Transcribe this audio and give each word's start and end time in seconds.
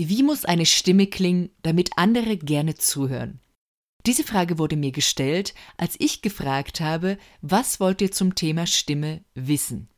Wie 0.00 0.22
muss 0.22 0.44
eine 0.44 0.64
Stimme 0.64 1.08
klingen, 1.08 1.50
damit 1.62 1.90
andere 1.96 2.36
gerne 2.36 2.76
zuhören? 2.76 3.40
Diese 4.06 4.22
Frage 4.22 4.56
wurde 4.56 4.76
mir 4.76 4.92
gestellt, 4.92 5.54
als 5.76 5.96
ich 5.98 6.22
gefragt 6.22 6.80
habe, 6.80 7.18
was 7.42 7.80
wollt 7.80 8.00
ihr 8.00 8.12
zum 8.12 8.36
Thema 8.36 8.68
Stimme 8.68 9.24
wissen? 9.34 9.88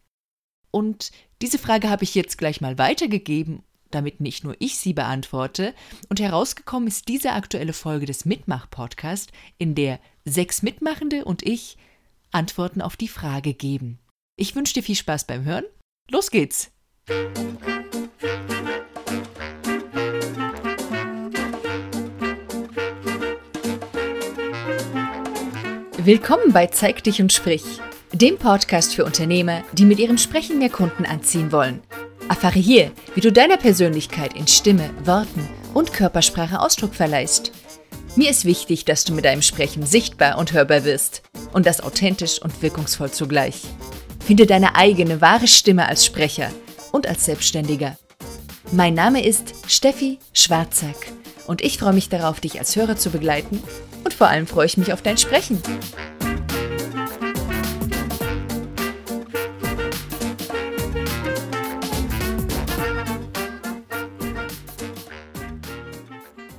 Und 0.71 1.11
diese 1.43 1.59
Frage 1.59 1.91
habe 1.91 2.05
ich 2.05 2.15
jetzt 2.15 2.39
gleich 2.39 2.63
mal 2.63 2.79
weitergegeben, 2.79 3.63
damit 3.91 4.21
nicht 4.21 4.43
nur 4.43 4.57
ich 4.59 4.79
sie 4.79 4.95
beantworte. 4.95 5.75
Und 6.09 6.19
herausgekommen 6.19 6.89
ist 6.89 7.09
diese 7.09 7.33
aktuelle 7.33 7.75
Folge 7.75 8.07
des 8.07 8.25
Mitmach-Podcast, 8.25 9.33
in 9.59 9.75
der 9.75 10.01
sechs 10.25 10.63
Mitmachende 10.63 11.27
und 11.27 11.43
ich 11.43 11.77
Antworten 12.33 12.81
auf 12.81 12.97
die 12.97 13.09
Frage 13.09 13.53
geben. 13.53 13.99
Ich 14.37 14.57
wünsche 14.57 14.73
dir 14.73 14.83
viel 14.83 14.97
Spaß 14.97 15.27
beim 15.27 15.45
Hören. 15.45 15.65
Los 16.11 16.31
geht's! 16.31 16.71
Willkommen 26.05 26.55
bei 26.55 26.67
Zeig 26.67 27.05
dich 27.05 27.21
und 27.21 27.31
sprich, 27.31 27.63
dem 28.13 28.39
Podcast 28.39 28.95
für 28.95 29.05
Unternehmer, 29.05 29.63
die 29.75 29.85
mit 29.85 29.99
ihrem 29.99 30.17
Sprechen 30.17 30.59
mehr 30.59 30.71
Kunden 30.71 31.05
anziehen 31.05 31.53
wollen. 31.53 31.83
Erfahre 32.27 32.59
hier, 32.59 32.91
wie 33.15 33.21
du 33.21 33.31
deiner 33.31 33.59
Persönlichkeit 33.59 34.33
in 34.33 34.47
Stimme, 34.47 34.89
Worten 35.05 35.47
und 35.75 35.93
Körpersprache 35.93 36.59
Ausdruck 36.59 36.95
verleihst. 36.95 37.53
Mir 38.17 38.31
ist 38.31 38.47
wichtig, 38.47 38.87
dass 38.87 39.05
du 39.05 39.13
mit 39.13 39.27
deinem 39.27 39.43
Sprechen 39.43 39.85
sichtbar 39.85 40.39
und 40.39 40.55
hörbar 40.55 40.85
wirst 40.85 41.21
und 41.53 41.67
das 41.67 41.83
authentisch 41.83 42.41
und 42.41 42.63
wirkungsvoll 42.63 43.11
zugleich. 43.11 43.61
Finde 44.25 44.47
deine 44.47 44.77
eigene 44.77 45.21
wahre 45.21 45.49
Stimme 45.49 45.87
als 45.87 46.07
Sprecher 46.07 46.51
und 46.93 47.07
als 47.09 47.27
Selbstständiger. 47.27 47.99
Mein 48.73 48.95
Name 48.95 49.23
ist 49.23 49.53
Steffi 49.71 50.19
Schwarzack 50.33 51.13
und 51.47 51.61
ich 51.61 51.77
freue 51.77 51.93
mich 51.93 52.09
darauf, 52.09 52.41
dich 52.41 52.59
als 52.59 52.75
Hörer 52.75 52.97
zu 52.97 53.11
begleiten 53.11 53.63
und 54.11 54.17
vor 54.17 54.27
allem 54.27 54.47
freue 54.49 54.67
ich 54.67 54.77
mich 54.77 54.93
auf 54.93 55.03
dein 55.03 55.17
Sprechen. 55.17 55.63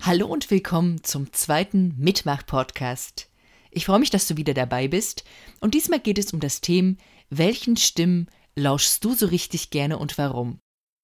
Hallo 0.02 0.28
und 0.28 0.50
willkommen 0.50 1.04
zum 1.04 1.34
zweiten 1.34 1.94
Mitmach-Podcast. 1.98 3.30
Ich 3.70 3.86
freue 3.86 4.00
mich, 4.00 4.10
dass 4.10 4.28
du 4.28 4.38
wieder 4.38 4.54
dabei 4.54 4.88
bist 4.88 5.26
und 5.60 5.74
diesmal 5.74 6.00
geht 6.00 6.20
es 6.20 6.32
um 6.32 6.40
das 6.40 6.62
Thema, 6.62 6.96
welchen 7.30 7.76
Stimmen 7.76 8.28
lauschst 8.56 9.04
du 9.04 9.14
so 9.14 9.26
richtig 9.26 9.72
gerne 9.72 9.98
und 9.98 10.18
warum? 10.18 10.60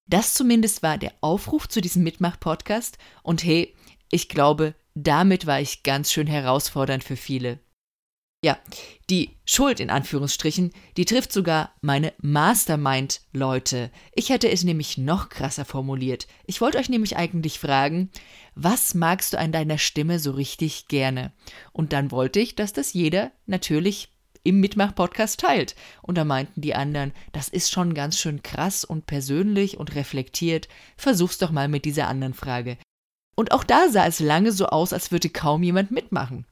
Das 0.10 0.34
zumindest 0.34 0.82
war 0.82 0.98
der 0.98 1.14
Aufruf 1.20 1.68
zu 1.68 1.82
diesem 1.82 2.04
Mitmach-Podcast 2.04 2.98
und 3.24 3.44
hey, 3.44 3.76
ich 4.12 4.30
glaube, 4.30 4.76
damit 5.04 5.46
war 5.46 5.62
ich 5.62 5.84
ganz 5.84 6.12
schön 6.12 6.28
herausfordernd 6.28 7.04
für 7.04 7.16
viele. 7.18 7.60
Ja, 8.44 8.58
die 9.10 9.32
Schuld 9.46 9.80
in 9.80 9.90
Anführungsstrichen, 9.90 10.72
die 10.96 11.06
trifft 11.06 11.34
sogar 11.34 11.74
meine 11.82 12.14
Mastermind-Leute. 12.22 13.92
Ich 14.14 14.30
hätte 14.30 14.50
es 14.50 14.64
nämlich 14.64 14.98
noch 14.98 15.30
krasser 15.30 15.66
formuliert. 15.66 16.28
Ich 16.46 16.62
wollte 16.62 16.78
euch 16.78 16.88
nämlich 16.88 17.18
eigentlich 17.18 17.60
fragen, 17.60 18.12
was 18.54 18.94
magst 18.94 19.34
du 19.34 19.40
an 19.40 19.52
deiner 19.52 19.80
Stimme 19.80 20.20
so 20.20 20.32
richtig 20.32 20.88
gerne? 20.88 21.34
Und 21.74 21.94
dann 21.94 22.12
wollte 22.12 22.40
ich, 22.40 22.56
dass 22.56 22.74
das 22.74 22.94
jeder 22.94 23.32
natürlich 23.48 24.10
im 24.44 24.60
Mitmach-Podcast 24.60 25.40
teilt. 25.40 25.76
Und 26.04 26.16
da 26.16 26.24
meinten 26.24 26.62
die 26.62 26.76
anderen, 26.76 27.14
das 27.34 27.50
ist 27.50 27.72
schon 27.72 27.96
ganz 27.96 28.20
schön 28.20 28.44
krass 28.44 28.86
und 28.86 29.08
persönlich 29.08 29.78
und 29.78 29.96
reflektiert. 29.96 30.68
Versuch's 30.96 31.40
doch 31.40 31.52
mal 31.52 31.68
mit 31.68 31.86
dieser 31.86 32.08
anderen 32.08 32.36
Frage. 32.36 32.78
Und 33.38 33.52
auch 33.52 33.64
da 33.64 33.90
sah 33.90 34.08
es 34.08 34.20
lange 34.20 34.52
so 34.52 34.66
aus, 34.66 34.94
als 34.94 35.12
würde 35.12 35.30
kaum 35.30 35.62
jemand 35.62 35.92
mitmachen. 35.92 36.46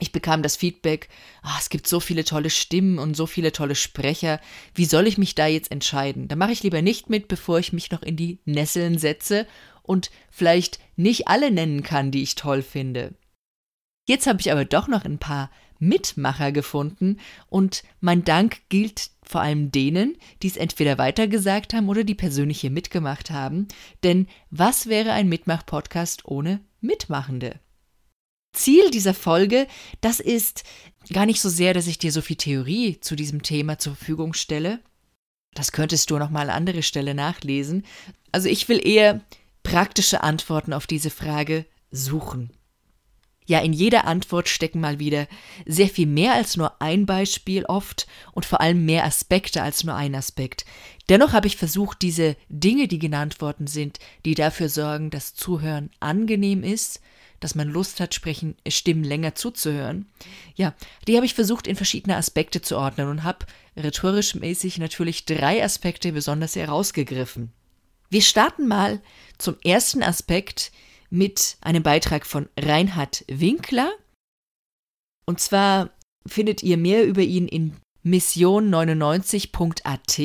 Ich 0.00 0.12
bekam 0.12 0.42
das 0.42 0.56
Feedback, 0.56 1.08
ah, 1.42 1.56
es 1.58 1.68
gibt 1.68 1.86
so 1.86 2.00
viele 2.00 2.24
tolle 2.24 2.48
Stimmen 2.48 2.98
und 2.98 3.14
so 3.14 3.26
viele 3.26 3.52
tolle 3.52 3.74
Sprecher, 3.74 4.40
wie 4.74 4.86
soll 4.86 5.06
ich 5.06 5.18
mich 5.18 5.34
da 5.34 5.46
jetzt 5.46 5.70
entscheiden? 5.70 6.28
Da 6.28 6.36
mache 6.36 6.52
ich 6.52 6.62
lieber 6.62 6.80
nicht 6.80 7.10
mit, 7.10 7.28
bevor 7.28 7.58
ich 7.58 7.72
mich 7.72 7.90
noch 7.90 8.02
in 8.02 8.16
die 8.16 8.38
Nesseln 8.46 8.96
setze 8.96 9.46
und 9.82 10.10
vielleicht 10.30 10.78
nicht 10.96 11.28
alle 11.28 11.50
nennen 11.50 11.82
kann, 11.82 12.12
die 12.12 12.22
ich 12.22 12.36
toll 12.36 12.62
finde. 12.62 13.14
Jetzt 14.08 14.26
habe 14.26 14.40
ich 14.40 14.50
aber 14.50 14.64
doch 14.64 14.88
noch 14.88 15.04
ein 15.04 15.18
paar 15.18 15.50
Mitmacher 15.78 16.52
gefunden 16.52 17.18
und 17.48 17.82
mein 18.00 18.24
Dank 18.24 18.60
gilt 18.68 19.10
vor 19.30 19.40
allem 19.40 19.70
denen, 19.70 20.16
die 20.42 20.48
es 20.48 20.56
entweder 20.56 20.98
weitergesagt 20.98 21.72
haben 21.72 21.88
oder 21.88 22.04
die 22.04 22.14
persönlich 22.14 22.60
hier 22.60 22.70
mitgemacht 22.70 23.30
haben, 23.30 23.68
denn 24.02 24.26
was 24.50 24.88
wäre 24.88 25.12
ein 25.12 25.28
Mitmach-Podcast 25.28 26.24
ohne 26.24 26.60
Mitmachende? 26.80 27.60
Ziel 28.52 28.90
dieser 28.90 29.14
Folge, 29.14 29.66
das 30.00 30.18
ist 30.18 30.64
gar 31.12 31.26
nicht 31.26 31.40
so 31.40 31.48
sehr, 31.48 31.72
dass 31.72 31.86
ich 31.86 31.98
dir 31.98 32.10
so 32.10 32.20
viel 32.20 32.36
Theorie 32.36 32.98
zu 33.00 33.14
diesem 33.14 33.42
Thema 33.42 33.78
zur 33.78 33.94
Verfügung 33.94 34.34
stelle. 34.34 34.80
Das 35.54 35.72
könntest 35.72 36.10
du 36.10 36.18
noch 36.18 36.30
mal 36.30 36.50
an 36.50 36.56
andere 36.56 36.82
Stelle 36.82 37.14
nachlesen. 37.14 37.84
Also 38.32 38.48
ich 38.48 38.68
will 38.68 38.84
eher 38.84 39.20
praktische 39.62 40.22
Antworten 40.22 40.72
auf 40.72 40.86
diese 40.86 41.10
Frage 41.10 41.66
suchen. 41.90 42.50
Ja, 43.50 43.58
in 43.58 43.72
jeder 43.72 44.04
Antwort 44.04 44.48
stecken 44.48 44.78
mal 44.78 45.00
wieder 45.00 45.26
sehr 45.66 45.88
viel 45.88 46.06
mehr 46.06 46.34
als 46.34 46.56
nur 46.56 46.80
ein 46.80 47.04
Beispiel 47.04 47.64
oft 47.64 48.06
und 48.30 48.46
vor 48.46 48.60
allem 48.60 48.84
mehr 48.84 49.04
Aspekte 49.04 49.60
als 49.60 49.82
nur 49.82 49.96
ein 49.96 50.14
Aspekt. 50.14 50.64
Dennoch 51.08 51.32
habe 51.32 51.48
ich 51.48 51.56
versucht, 51.56 52.00
diese 52.00 52.36
Dinge, 52.48 52.86
die 52.86 53.00
genannt 53.00 53.40
worden 53.40 53.66
sind, 53.66 53.98
die 54.24 54.36
dafür 54.36 54.68
sorgen, 54.68 55.10
dass 55.10 55.34
Zuhören 55.34 55.90
angenehm 55.98 56.62
ist, 56.62 57.00
dass 57.40 57.56
man 57.56 57.66
Lust 57.66 57.98
hat, 57.98 58.14
sprechen, 58.14 58.54
Stimmen 58.68 59.02
länger 59.02 59.34
zuzuhören. 59.34 60.06
Ja, 60.54 60.72
die 61.08 61.16
habe 61.16 61.26
ich 61.26 61.34
versucht, 61.34 61.66
in 61.66 61.74
verschiedene 61.74 62.14
Aspekte 62.14 62.62
zu 62.62 62.78
ordnen 62.78 63.08
und 63.08 63.24
habe 63.24 63.46
rhetorisch 63.76 64.36
mäßig 64.36 64.78
natürlich 64.78 65.24
drei 65.24 65.64
Aspekte 65.64 66.12
besonders 66.12 66.54
herausgegriffen. 66.54 67.50
Wir 68.10 68.22
starten 68.22 68.68
mal 68.68 69.00
zum 69.38 69.56
ersten 69.64 70.04
Aspekt, 70.04 70.70
mit 71.10 71.58
einem 71.60 71.82
Beitrag 71.82 72.24
von 72.24 72.48
Reinhard 72.58 73.24
Winkler. 73.28 73.92
Und 75.26 75.40
zwar 75.40 75.90
findet 76.26 76.62
ihr 76.62 76.76
mehr 76.76 77.06
über 77.06 77.22
ihn 77.22 77.48
in 77.48 77.76
mission99.at 78.04 80.20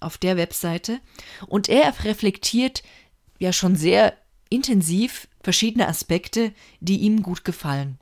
auf 0.00 0.18
der 0.18 0.36
Webseite. 0.36 1.00
Und 1.46 1.68
er 1.68 2.04
reflektiert 2.04 2.82
ja 3.38 3.52
schon 3.52 3.76
sehr 3.76 4.14
intensiv 4.48 5.28
verschiedene 5.42 5.88
Aspekte, 5.88 6.52
die 6.80 6.98
ihm 6.98 7.22
gut 7.22 7.44
gefallen. 7.44 7.98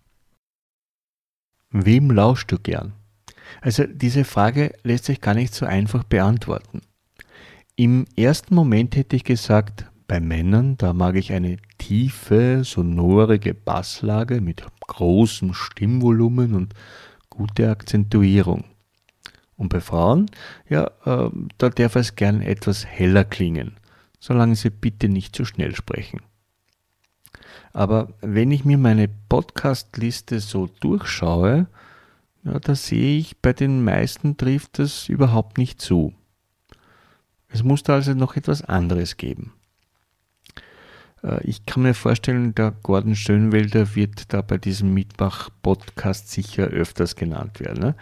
Wem 1.70 2.10
lauschst 2.10 2.52
du 2.52 2.58
gern? 2.58 2.92
Also 3.60 3.84
diese 3.84 4.24
Frage 4.24 4.74
lässt 4.82 5.04
sich 5.06 5.20
gar 5.20 5.34
nicht 5.34 5.54
so 5.54 5.66
einfach 5.66 6.04
beantworten. 6.04 6.80
Im 7.76 8.06
ersten 8.16 8.54
Moment 8.54 8.96
hätte 8.96 9.16
ich 9.16 9.24
gesagt, 9.24 9.86
bei 10.06 10.20
Männern, 10.20 10.76
da 10.76 10.92
mag 10.92 11.16
ich 11.16 11.32
eine 11.32 11.56
tiefe, 11.78 12.62
sonorige 12.64 13.54
Basslage 13.54 14.40
mit 14.40 14.64
großem 14.86 15.54
Stimmvolumen 15.54 16.54
und 16.54 16.74
gute 17.30 17.70
Akzentuierung. 17.70 18.64
Und 19.56 19.68
bei 19.68 19.80
Frauen, 19.80 20.30
ja, 20.68 20.90
äh, 21.04 21.30
da 21.58 21.68
darf 21.70 21.96
es 21.96 22.16
gern 22.16 22.40
etwas 22.40 22.84
heller 22.84 23.24
klingen, 23.24 23.76
solange 24.18 24.56
sie 24.56 24.70
bitte 24.70 25.08
nicht 25.08 25.34
zu 25.34 25.44
schnell 25.44 25.74
sprechen. 25.74 26.20
Aber 27.72 28.14
wenn 28.20 28.50
ich 28.50 28.64
mir 28.64 28.78
meine 28.78 29.08
Podcast-Liste 29.08 30.40
so 30.40 30.66
durchschaue, 30.80 31.66
ja, 32.44 32.58
da 32.60 32.74
sehe 32.74 33.18
ich, 33.18 33.40
bei 33.40 33.52
den 33.52 33.82
meisten 33.82 34.36
trifft 34.36 34.78
das 34.78 35.08
überhaupt 35.08 35.58
nicht 35.58 35.80
zu. 35.80 36.14
Es 37.48 37.62
muss 37.62 37.82
da 37.82 37.94
also 37.94 38.14
noch 38.14 38.36
etwas 38.36 38.62
anderes 38.62 39.16
geben. 39.16 39.52
Äh, 41.24 41.42
ich 41.44 41.66
kann 41.66 41.82
mir 41.82 41.94
vorstellen, 41.94 42.54
der 42.54 42.72
Gordon 42.82 43.16
Schönwelder 43.16 43.94
wird 43.94 44.32
da 44.32 44.42
bei 44.42 44.58
diesem 44.58 44.94
Mietbach-Podcast 44.94 46.30
sicher 46.30 46.64
öfters 46.64 47.16
genannt 47.16 47.60
werden. 47.60 47.82
Ne? 47.82 47.94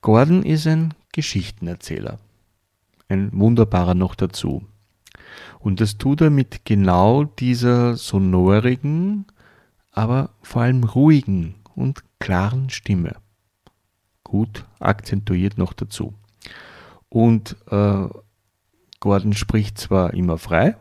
Gordon 0.00 0.42
ist 0.42 0.66
ein 0.66 0.94
Geschichtenerzähler. 1.12 2.18
Ein 3.08 3.30
wunderbarer 3.32 3.94
noch 3.94 4.14
dazu. 4.14 4.66
Und 5.60 5.80
das 5.80 5.98
tut 5.98 6.20
er 6.20 6.30
mit 6.30 6.64
genau 6.64 7.24
dieser 7.24 7.96
sonorigen, 7.96 9.26
aber 9.92 10.30
vor 10.42 10.62
allem 10.62 10.84
ruhigen 10.84 11.54
und 11.74 12.02
klaren 12.18 12.70
Stimme. 12.70 13.16
Gut 14.24 14.64
akzentuiert 14.80 15.58
noch 15.58 15.72
dazu. 15.72 16.14
Und 17.08 17.56
äh, 17.70 18.08
Gordon 19.00 19.34
spricht 19.34 19.78
zwar 19.78 20.14
immer 20.14 20.38
frei, 20.38 20.76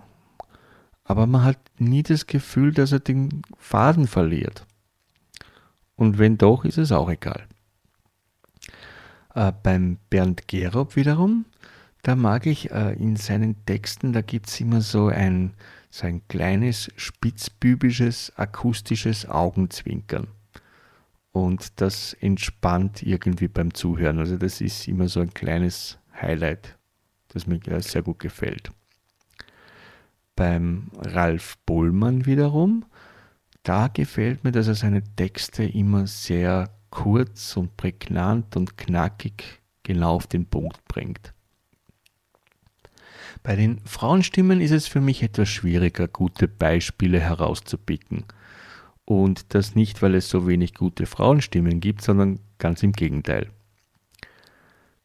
aber 1.12 1.28
man 1.28 1.44
hat 1.44 1.60
nie 1.78 2.04
das 2.04 2.26
Gefühl, 2.26 2.74
dass 2.74 2.92
er 2.92 3.00
den 3.00 3.42
Faden 3.58 4.08
verliert. 4.08 4.66
Und 5.96 6.18
wenn 6.18 6.38
doch, 6.38 6.66
ist 6.66 6.78
es 6.78 6.92
auch 6.92 7.10
egal. 7.10 7.46
Äh, 9.36 9.52
beim 9.62 9.98
Bernd 10.10 10.48
Gerob 10.48 10.96
wiederum, 10.96 11.46
da 12.02 12.16
mag 12.16 12.46
ich 12.46 12.72
äh, 12.72 12.94
in 12.94 13.18
seinen 13.18 13.64
Texten, 13.66 14.14
da 14.14 14.22
gibt 14.22 14.48
es 14.48 14.60
immer 14.60 14.82
so 14.82 15.08
ein 15.08 15.54
so 15.92 16.08
ein 16.08 16.26
kleines, 16.30 16.90
spitzbübisches, 16.96 18.32
akustisches 18.38 19.28
Augenzwinkern. 19.28 20.28
Und 21.34 21.82
das 21.82 22.14
entspannt 22.14 23.04
irgendwie 23.04 23.50
beim 23.50 23.74
Zuhören. 23.74 24.20
Also 24.20 24.38
das 24.38 24.62
ist 24.62 24.88
immer 24.88 25.10
so 25.10 25.20
ein 25.20 25.34
kleines 25.34 26.00
Highlight, 26.20 26.78
das 27.28 27.46
mir 27.46 27.60
sehr 27.82 28.02
gut 28.02 28.20
gefällt. 28.20 28.72
Beim 30.36 30.92
Ralf 30.98 31.58
Bollmann 31.66 32.26
wiederum, 32.26 32.86
da 33.64 33.88
gefällt 33.88 34.44
mir, 34.44 34.52
dass 34.52 34.68
er 34.68 34.76
seine 34.76 35.04
Texte 35.16 35.64
immer 35.64 36.08
sehr 36.08 36.70
kurz 36.90 37.56
und 37.58 37.78
prägnant 37.78 38.56
und 38.56 38.78
knackig 38.78 39.62
genau 39.84 40.16
auf 40.16 40.28
den 40.28 40.46
Punkt 40.46 40.84
bringt. 40.88 41.34
Bei 43.44 43.56
den 43.56 43.80
Frauenstimmen 43.86 44.62
ist 44.62 44.72
es 44.72 44.88
für 44.88 45.02
mich 45.02 45.24
etwas 45.24 45.50
schwieriger, 45.50 46.08
gute 46.08 46.48
Beispiele 46.48 47.20
herauszupicken. 47.20 48.26
Und 49.06 49.54
das 49.56 49.76
nicht, 49.76 50.02
weil 50.02 50.16
es 50.16 50.30
so 50.30 50.48
wenig 50.48 50.76
gute 50.76 51.06
Frauenstimmen 51.06 51.80
gibt, 51.80 52.02
sondern 52.02 52.40
ganz 52.60 52.84
im 52.84 52.92
Gegenteil. 52.92 53.50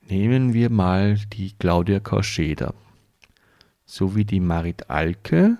Nehmen 0.02 0.52
wir 0.52 0.70
mal 0.70 1.17
die 1.32 1.52
Claudia 1.58 1.99
Kauscheder. 1.99 2.75
So 3.87 4.15
wie 4.15 4.27
die 4.27 4.41
Marit 4.41 4.91
Alke 4.91 5.56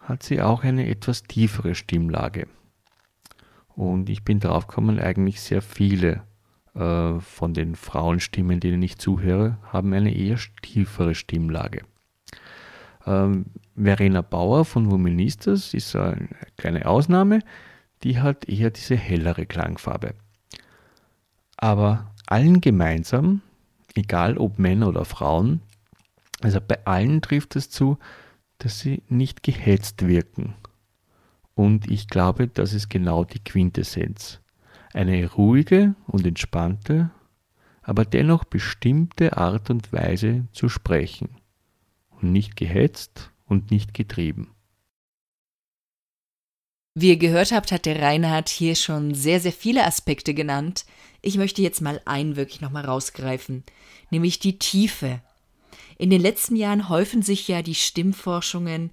hat 0.00 0.24
sie 0.24 0.40
auch 0.42 0.64
eine 0.64 0.88
etwas 0.88 1.22
tiefere 1.22 1.76
Stimmlage. 1.76 2.48
Und 3.68 4.08
ich 4.08 4.24
bin 4.24 4.40
draufgekommen, 4.40 4.98
eigentlich 4.98 5.40
sehr 5.40 5.62
viele 5.62 6.24
äh, 6.74 7.20
von 7.20 7.54
den 7.54 7.76
Frauenstimmen, 7.76 8.58
denen 8.58 8.82
ich 8.82 8.98
zuhöre, 8.98 9.58
haben 9.72 9.92
eine 9.92 10.12
eher 10.12 10.38
tiefere 10.62 11.14
Stimmlage. 11.14 11.82
Ähm, 13.06 13.46
Verena 13.76 14.22
Bauer 14.22 14.64
von 14.64 14.90
Woministas 14.90 15.72
ist 15.72 15.94
eine 15.94 16.28
kleine 16.56 16.86
Ausnahme 16.86 17.40
die 18.02 18.20
hat 18.20 18.48
eher 18.48 18.70
diese 18.70 18.96
hellere 18.96 19.46
Klangfarbe. 19.46 20.14
Aber 21.56 22.12
allen 22.26 22.60
gemeinsam, 22.60 23.42
egal 23.94 24.38
ob 24.38 24.58
Männer 24.58 24.88
oder 24.88 25.04
Frauen, 25.04 25.60
also 26.40 26.60
bei 26.60 26.84
allen 26.86 27.22
trifft 27.22 27.56
es 27.56 27.70
zu, 27.70 27.98
dass 28.58 28.80
sie 28.80 29.02
nicht 29.08 29.42
gehetzt 29.42 30.06
wirken. 30.06 30.54
Und 31.54 31.90
ich 31.90 32.08
glaube, 32.08 32.48
das 32.48 32.72
ist 32.72 32.88
genau 32.88 33.24
die 33.24 33.42
Quintessenz. 33.42 34.40
Eine 34.92 35.30
ruhige 35.30 35.94
und 36.06 36.26
entspannte, 36.26 37.10
aber 37.82 38.04
dennoch 38.04 38.44
bestimmte 38.44 39.36
Art 39.36 39.70
und 39.70 39.92
Weise 39.92 40.46
zu 40.52 40.68
sprechen. 40.68 41.28
Und 42.10 42.32
nicht 42.32 42.56
gehetzt 42.56 43.30
und 43.46 43.70
nicht 43.70 43.94
getrieben. 43.94 44.54
Wie 46.94 47.10
ihr 47.10 47.16
gehört 47.18 47.52
habt, 47.52 47.72
hat 47.72 47.86
der 47.86 48.02
Reinhard 48.02 48.48
hier 48.48 48.74
schon 48.74 49.14
sehr, 49.14 49.40
sehr 49.40 49.52
viele 49.52 49.84
Aspekte 49.84 50.34
genannt. 50.34 50.84
Ich 51.22 51.36
möchte 51.36 51.62
jetzt 51.62 51.80
mal 51.80 52.00
einen 52.04 52.36
wirklich 52.36 52.60
nochmal 52.60 52.84
rausgreifen, 52.84 53.64
nämlich 54.10 54.38
die 54.38 54.58
Tiefe. 54.58 55.20
In 56.00 56.08
den 56.08 56.22
letzten 56.22 56.56
Jahren 56.56 56.88
häufen 56.88 57.20
sich 57.20 57.46
ja 57.46 57.60
die 57.60 57.74
Stimmforschungen, 57.74 58.90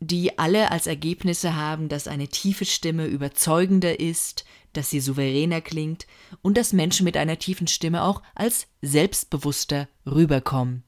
die 0.00 0.40
alle 0.40 0.72
als 0.72 0.88
Ergebnisse 0.88 1.54
haben, 1.54 1.88
dass 1.88 2.08
eine 2.08 2.26
tiefe 2.26 2.64
Stimme 2.64 3.06
überzeugender 3.06 4.00
ist, 4.00 4.44
dass 4.72 4.90
sie 4.90 4.98
souveräner 4.98 5.60
klingt 5.60 6.08
und 6.42 6.56
dass 6.56 6.72
Menschen 6.72 7.04
mit 7.04 7.16
einer 7.16 7.38
tiefen 7.38 7.68
Stimme 7.68 8.02
auch 8.02 8.22
als 8.34 8.66
selbstbewusster 8.82 9.86
rüberkommen. 10.04 10.82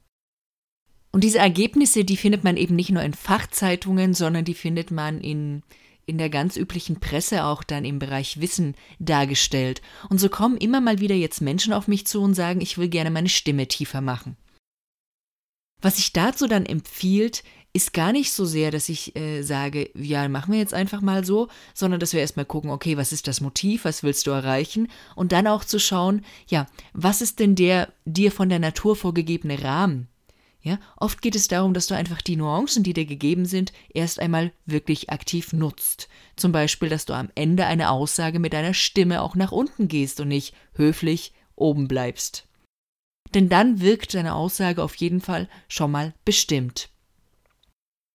Und 1.13 1.23
diese 1.23 1.39
Ergebnisse, 1.39 2.03
die 2.03 2.17
findet 2.17 2.43
man 2.43 2.57
eben 2.57 2.75
nicht 2.75 2.91
nur 2.91 3.01
in 3.01 3.13
Fachzeitungen, 3.13 4.13
sondern 4.13 4.43
die 4.43 4.53
findet 4.53 4.91
man 4.91 5.21
in 5.21 5.63
in 6.05 6.17
der 6.17 6.31
ganz 6.31 6.57
üblichen 6.57 6.99
Presse 6.99 7.45
auch 7.45 7.63
dann 7.63 7.85
im 7.85 7.99
Bereich 7.99 8.41
Wissen 8.41 8.73
dargestellt. 8.97 9.83
Und 10.09 10.19
so 10.19 10.27
kommen 10.27 10.57
immer 10.57 10.81
mal 10.81 10.99
wieder 10.99 11.13
jetzt 11.13 11.39
Menschen 11.39 11.71
auf 11.71 11.87
mich 11.87 12.07
zu 12.07 12.19
und 12.23 12.33
sagen, 12.33 12.61
ich 12.61 12.79
will 12.79 12.89
gerne 12.89 13.11
meine 13.11 13.29
Stimme 13.29 13.67
tiefer 13.67 14.01
machen. 14.01 14.35
Was 15.81 15.97
sich 15.97 16.13
dazu 16.13 16.47
dann 16.47 16.65
empfiehlt, 16.65 17.43
ist 17.71 17.93
gar 17.93 18.11
nicht 18.11 18.31
so 18.31 18.45
sehr, 18.45 18.71
dass 18.71 18.89
ich 18.89 19.15
äh, 19.15 19.43
sage, 19.43 19.89
ja, 19.93 20.27
machen 20.27 20.51
wir 20.51 20.59
jetzt 20.59 20.73
einfach 20.73 21.01
mal 21.01 21.23
so, 21.23 21.49
sondern 21.73 21.99
dass 21.99 22.13
wir 22.13 22.19
erstmal 22.19 22.45
gucken, 22.45 22.71
okay, 22.71 22.97
was 22.97 23.11
ist 23.11 23.27
das 23.27 23.41
Motiv, 23.41 23.85
was 23.85 24.01
willst 24.01 24.25
du 24.25 24.31
erreichen? 24.31 24.87
Und 25.15 25.31
dann 25.31 25.47
auch 25.47 25.63
zu 25.63 25.79
schauen, 25.79 26.25
ja, 26.47 26.67
was 26.93 27.21
ist 27.21 27.39
denn 27.39 27.55
der 27.55 27.93
dir 28.05 28.31
von 28.31 28.49
der 28.49 28.59
Natur 28.59 28.95
vorgegebene 28.95 29.63
Rahmen? 29.63 30.07
Ja, 30.61 30.77
oft 30.97 31.21
geht 31.21 31.35
es 31.35 31.47
darum, 31.47 31.73
dass 31.73 31.87
du 31.87 31.95
einfach 31.95 32.21
die 32.21 32.35
Nuancen, 32.35 32.83
die 32.83 32.93
dir 32.93 33.05
gegeben 33.05 33.45
sind, 33.45 33.71
erst 33.93 34.19
einmal 34.19 34.51
wirklich 34.65 35.09
aktiv 35.09 35.53
nutzt. 35.53 36.09
Zum 36.35 36.51
Beispiel, 36.51 36.89
dass 36.89 37.05
du 37.05 37.13
am 37.13 37.29
Ende 37.35 37.65
eine 37.65 37.91
Aussage 37.91 38.39
mit 38.39 38.51
deiner 38.51 38.73
Stimme 38.73 39.21
auch 39.21 39.35
nach 39.35 39.53
unten 39.53 39.87
gehst 39.87 40.19
und 40.19 40.27
nicht 40.27 40.53
höflich 40.73 41.33
oben 41.55 41.87
bleibst. 41.87 42.48
Denn 43.33 43.49
dann 43.49 43.79
wirkt 43.79 44.13
deine 44.13 44.33
Aussage 44.33 44.83
auf 44.83 44.95
jeden 44.95 45.21
Fall 45.21 45.47
schon 45.67 45.91
mal 45.91 46.13
bestimmt. 46.25 46.89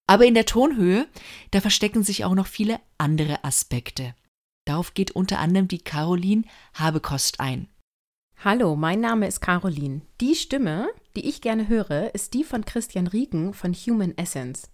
Aber 0.06 0.26
in 0.26 0.34
der 0.34 0.44
Tonhöhe, 0.44 1.06
da 1.50 1.60
verstecken 1.60 2.02
sich 2.02 2.24
auch 2.24 2.34
noch 2.34 2.46
viele 2.46 2.80
andere 2.98 3.44
Aspekte. 3.44 4.14
Darauf 4.66 4.94
geht 4.94 5.12
unter 5.12 5.38
anderem 5.38 5.68
die 5.68 5.78
Caroline 5.78 6.42
Habekost 6.74 7.40
ein. 7.40 7.68
Hallo, 8.42 8.76
mein 8.76 9.00
Name 9.00 9.26
ist 9.26 9.40
Caroline. 9.40 10.02
Die 10.20 10.34
Stimme, 10.34 10.88
die 11.16 11.26
ich 11.26 11.40
gerne 11.40 11.68
höre, 11.68 12.14
ist 12.14 12.34
die 12.34 12.44
von 12.44 12.64
Christian 12.64 13.06
Rieken 13.06 13.54
von 13.54 13.72
Human 13.72 14.16
Essence. 14.18 14.70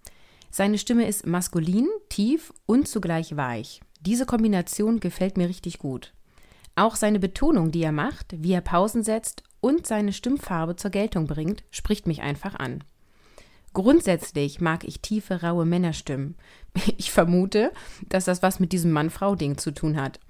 Seine 0.51 0.79
Stimme 0.79 1.07
ist 1.07 1.27
maskulin, 1.27 1.87
tief 2.09 2.53
und 2.67 2.89
zugleich 2.89 3.37
weich. 3.37 3.81
Diese 4.01 4.27
Kombination 4.27 4.99
gefällt 4.99 5.37
mir 5.37 5.49
richtig 5.49 5.79
gut. 5.79 6.13
Auch 6.75 6.97
seine 6.97 7.21
Betonung, 7.21 7.71
die 7.71 7.83
er 7.83 7.93
macht, 7.93 8.43
wie 8.43 8.53
er 8.53 8.63
Pausen 8.63 9.05
setzt 9.05 9.45
und 9.61 9.87
seine 9.87 10.13
Stimmfarbe 10.13 10.77
zur 10.77 10.91
Geltung 10.91 11.27
bringt, 11.27 11.65
spricht 11.71 12.07
mich 12.07 12.23
einfach 12.23 12.55
an. 12.55 12.85
Grundsätzlich 13.73 14.61
mag 14.61 14.85
ich 14.85 15.01
tiefe, 15.01 15.43
raue 15.43 15.65
Männerstimmen. 15.65 16.37
Ich 16.97 17.11
vermute, 17.11 17.73
dass 18.09 18.25
das 18.25 18.43
was 18.43 18.61
mit 18.61 18.73
diesem 18.73 18.93
Mann-Frau-Ding 18.93 19.59
zu 19.59 19.73
tun 19.73 20.01
hat. 20.01 20.21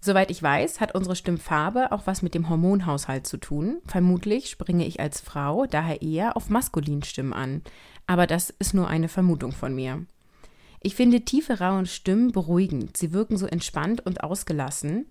Soweit 0.00 0.30
ich 0.30 0.42
weiß, 0.42 0.80
hat 0.80 0.94
unsere 0.94 1.16
Stimmfarbe 1.16 1.90
auch 1.90 2.06
was 2.06 2.22
mit 2.22 2.34
dem 2.34 2.48
Hormonhaushalt 2.48 3.26
zu 3.26 3.38
tun. 3.38 3.78
Vermutlich 3.86 4.50
springe 4.50 4.86
ich 4.86 5.00
als 5.00 5.20
Frau 5.20 5.66
daher 5.66 6.02
eher 6.02 6.36
auf 6.36 6.48
Maskulinstimmen 6.48 7.32
an. 7.32 7.62
Aber 8.06 8.26
das 8.26 8.50
ist 8.50 8.74
nur 8.74 8.88
eine 8.88 9.08
Vermutung 9.08 9.52
von 9.52 9.74
mir. 9.74 10.04
Ich 10.80 10.94
finde 10.94 11.22
tiefe, 11.22 11.58
raue 11.58 11.86
Stimmen 11.86 12.30
beruhigend. 12.30 12.96
Sie 12.96 13.12
wirken 13.12 13.36
so 13.36 13.46
entspannt 13.46 14.04
und 14.06 14.22
ausgelassen. 14.22 15.06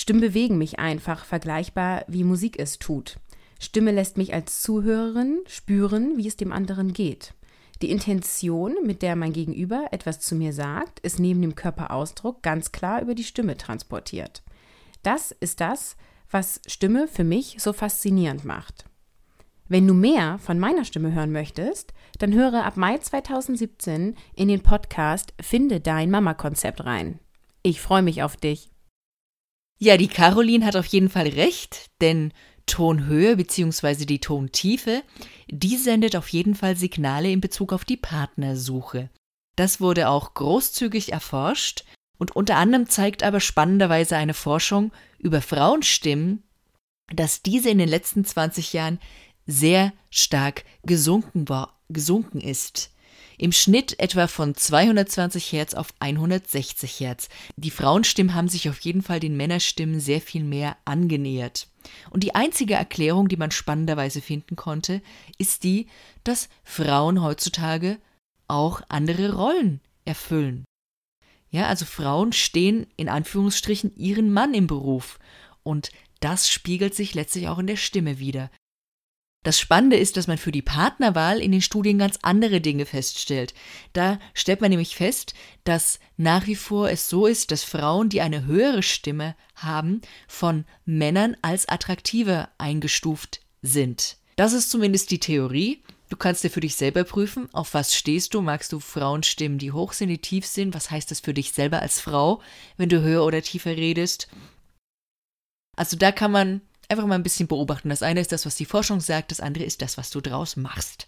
Stimmen 0.00 0.20
bewegen 0.20 0.58
mich 0.58 0.78
einfach, 0.78 1.24
vergleichbar 1.24 2.04
wie 2.06 2.22
Musik 2.22 2.56
es 2.60 2.78
tut. 2.78 3.18
Stimme 3.58 3.90
lässt 3.90 4.16
mich 4.16 4.32
als 4.32 4.62
Zuhörerin 4.62 5.40
spüren, 5.48 6.16
wie 6.16 6.28
es 6.28 6.36
dem 6.36 6.52
anderen 6.52 6.92
geht. 6.92 7.34
Die 7.82 7.90
Intention, 7.90 8.76
mit 8.84 9.02
der 9.02 9.16
mein 9.16 9.32
Gegenüber 9.32 9.88
etwas 9.90 10.20
zu 10.20 10.36
mir 10.36 10.52
sagt, 10.52 11.00
ist 11.00 11.18
neben 11.18 11.42
dem 11.42 11.56
Körperausdruck 11.56 12.44
ganz 12.44 12.70
klar 12.70 13.02
über 13.02 13.16
die 13.16 13.24
Stimme 13.24 13.56
transportiert. 13.56 14.44
Das 15.02 15.32
ist 15.32 15.60
das, 15.60 15.96
was 16.30 16.60
Stimme 16.68 17.08
für 17.08 17.24
mich 17.24 17.56
so 17.58 17.72
faszinierend 17.72 18.44
macht. 18.44 18.84
Wenn 19.66 19.84
du 19.84 19.94
mehr 19.94 20.38
von 20.38 20.60
meiner 20.60 20.84
Stimme 20.84 21.12
hören 21.12 21.32
möchtest, 21.32 21.92
dann 22.20 22.32
höre 22.34 22.64
ab 22.64 22.76
Mai 22.76 22.98
2017 22.98 24.14
in 24.36 24.46
den 24.46 24.62
Podcast 24.62 25.34
Finde 25.40 25.80
dein 25.80 26.08
Mama-Konzept 26.08 26.84
rein. 26.84 27.18
Ich 27.64 27.80
freue 27.80 28.02
mich 28.02 28.22
auf 28.22 28.36
dich. 28.36 28.70
Ja, 29.78 29.96
die 29.96 30.08
Caroline 30.08 30.66
hat 30.66 30.76
auf 30.76 30.86
jeden 30.86 31.08
Fall 31.08 31.28
recht, 31.28 31.90
denn 32.00 32.32
Tonhöhe 32.66 33.36
bzw. 33.36 34.04
die 34.04 34.20
Tontiefe, 34.20 35.02
die 35.48 35.76
sendet 35.76 36.16
auf 36.16 36.28
jeden 36.28 36.54
Fall 36.54 36.76
Signale 36.76 37.30
in 37.30 37.40
Bezug 37.40 37.72
auf 37.72 37.84
die 37.84 37.96
Partnersuche. 37.96 39.10
Das 39.56 39.80
wurde 39.80 40.08
auch 40.08 40.34
großzügig 40.34 41.12
erforscht 41.12 41.84
und 42.18 42.34
unter 42.34 42.56
anderem 42.56 42.88
zeigt 42.88 43.22
aber 43.22 43.40
spannenderweise 43.40 44.16
eine 44.16 44.34
Forschung 44.34 44.92
über 45.18 45.40
Frauenstimmen, 45.40 46.42
dass 47.12 47.42
diese 47.42 47.70
in 47.70 47.78
den 47.78 47.88
letzten 47.88 48.24
20 48.24 48.72
Jahren 48.72 48.98
sehr 49.46 49.92
stark 50.10 50.64
gesunken, 50.84 51.48
war, 51.48 51.80
gesunken 51.88 52.40
ist. 52.40 52.92
Im 53.40 53.52
Schnitt 53.52 54.00
etwa 54.00 54.26
von 54.26 54.56
220 54.56 55.52
Hertz 55.52 55.74
auf 55.74 55.94
160 56.00 56.98
Hertz. 56.98 57.28
Die 57.56 57.70
Frauenstimmen 57.70 58.34
haben 58.34 58.48
sich 58.48 58.68
auf 58.68 58.80
jeden 58.80 59.00
Fall 59.00 59.20
den 59.20 59.36
Männerstimmen 59.36 60.00
sehr 60.00 60.20
viel 60.20 60.42
mehr 60.42 60.76
angenähert. 60.84 61.68
Und 62.10 62.24
die 62.24 62.34
einzige 62.34 62.74
Erklärung, 62.74 63.28
die 63.28 63.36
man 63.36 63.52
spannenderweise 63.52 64.20
finden 64.20 64.56
konnte, 64.56 65.02
ist 65.38 65.62
die, 65.62 65.86
dass 66.24 66.48
Frauen 66.64 67.22
heutzutage 67.22 67.98
auch 68.48 68.82
andere 68.88 69.34
Rollen 69.34 69.80
erfüllen. 70.04 70.64
Ja, 71.50 71.66
also 71.68 71.84
Frauen 71.84 72.32
stehen 72.32 72.88
in 72.96 73.08
Anführungsstrichen 73.08 73.94
ihren 73.96 74.32
Mann 74.32 74.52
im 74.52 74.66
Beruf 74.66 75.20
und 75.62 75.92
das 76.20 76.50
spiegelt 76.50 76.94
sich 76.94 77.14
letztlich 77.14 77.46
auch 77.48 77.58
in 77.58 77.68
der 77.68 77.76
Stimme 77.76 78.18
wieder. 78.18 78.50
Das 79.48 79.58
Spannende 79.58 79.96
ist, 79.96 80.18
dass 80.18 80.26
man 80.26 80.36
für 80.36 80.52
die 80.52 80.60
Partnerwahl 80.60 81.40
in 81.40 81.52
den 81.52 81.62
Studien 81.62 81.96
ganz 81.96 82.18
andere 82.20 82.60
Dinge 82.60 82.84
feststellt. 82.84 83.54
Da 83.94 84.18
stellt 84.34 84.60
man 84.60 84.68
nämlich 84.68 84.94
fest, 84.94 85.32
dass 85.64 86.00
nach 86.18 86.46
wie 86.46 86.54
vor 86.54 86.90
es 86.90 87.08
so 87.08 87.26
ist, 87.26 87.50
dass 87.50 87.64
Frauen, 87.64 88.10
die 88.10 88.20
eine 88.20 88.44
höhere 88.44 88.82
Stimme 88.82 89.34
haben, 89.54 90.02
von 90.26 90.66
Männern 90.84 91.34
als 91.40 91.66
attraktiver 91.66 92.50
eingestuft 92.58 93.40
sind. 93.62 94.18
Das 94.36 94.52
ist 94.52 94.68
zumindest 94.70 95.10
die 95.12 95.18
Theorie. 95.18 95.82
Du 96.10 96.18
kannst 96.18 96.44
dir 96.44 96.50
für 96.50 96.60
dich 96.60 96.76
selber 96.76 97.04
prüfen, 97.04 97.48
auf 97.54 97.72
was 97.72 97.94
stehst 97.94 98.34
du? 98.34 98.42
Magst 98.42 98.72
du 98.72 98.80
Frauenstimmen, 98.80 99.56
die 99.56 99.72
hoch 99.72 99.94
sind, 99.94 100.10
die 100.10 100.18
tief 100.18 100.44
sind? 100.44 100.74
Was 100.74 100.90
heißt 100.90 101.10
das 101.10 101.20
für 101.20 101.32
dich 101.32 101.52
selber 101.52 101.80
als 101.80 102.00
Frau, 102.00 102.42
wenn 102.76 102.90
du 102.90 103.00
höher 103.00 103.24
oder 103.24 103.40
tiefer 103.40 103.70
redest? 103.70 104.28
Also 105.74 105.96
da 105.96 106.12
kann 106.12 106.32
man 106.32 106.60
einfach 106.88 107.06
mal 107.06 107.14
ein 107.14 107.22
bisschen 107.22 107.48
beobachten. 107.48 107.88
Das 107.88 108.02
eine 108.02 108.20
ist 108.20 108.32
das, 108.32 108.46
was 108.46 108.56
die 108.56 108.64
Forschung 108.64 109.00
sagt, 109.00 109.30
das 109.30 109.40
andere 109.40 109.64
ist 109.64 109.82
das, 109.82 109.96
was 109.98 110.10
du 110.10 110.20
draus 110.20 110.56
machst. 110.56 111.06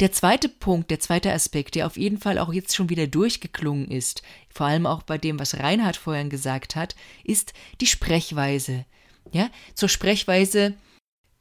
Der 0.00 0.10
zweite 0.10 0.48
Punkt, 0.48 0.90
der 0.90 1.00
zweite 1.00 1.32
Aspekt, 1.32 1.74
der 1.74 1.86
auf 1.86 1.96
jeden 1.96 2.18
Fall 2.18 2.38
auch 2.38 2.52
jetzt 2.52 2.74
schon 2.74 2.88
wieder 2.88 3.06
durchgeklungen 3.06 3.88
ist, 3.88 4.22
vor 4.48 4.66
allem 4.66 4.86
auch 4.86 5.02
bei 5.02 5.18
dem, 5.18 5.38
was 5.38 5.58
Reinhard 5.58 5.96
vorhin 5.96 6.30
gesagt 6.30 6.74
hat, 6.74 6.96
ist 7.24 7.52
die 7.80 7.86
Sprechweise. 7.86 8.84
Ja, 9.30 9.50
zur 9.74 9.88
Sprechweise 9.88 10.74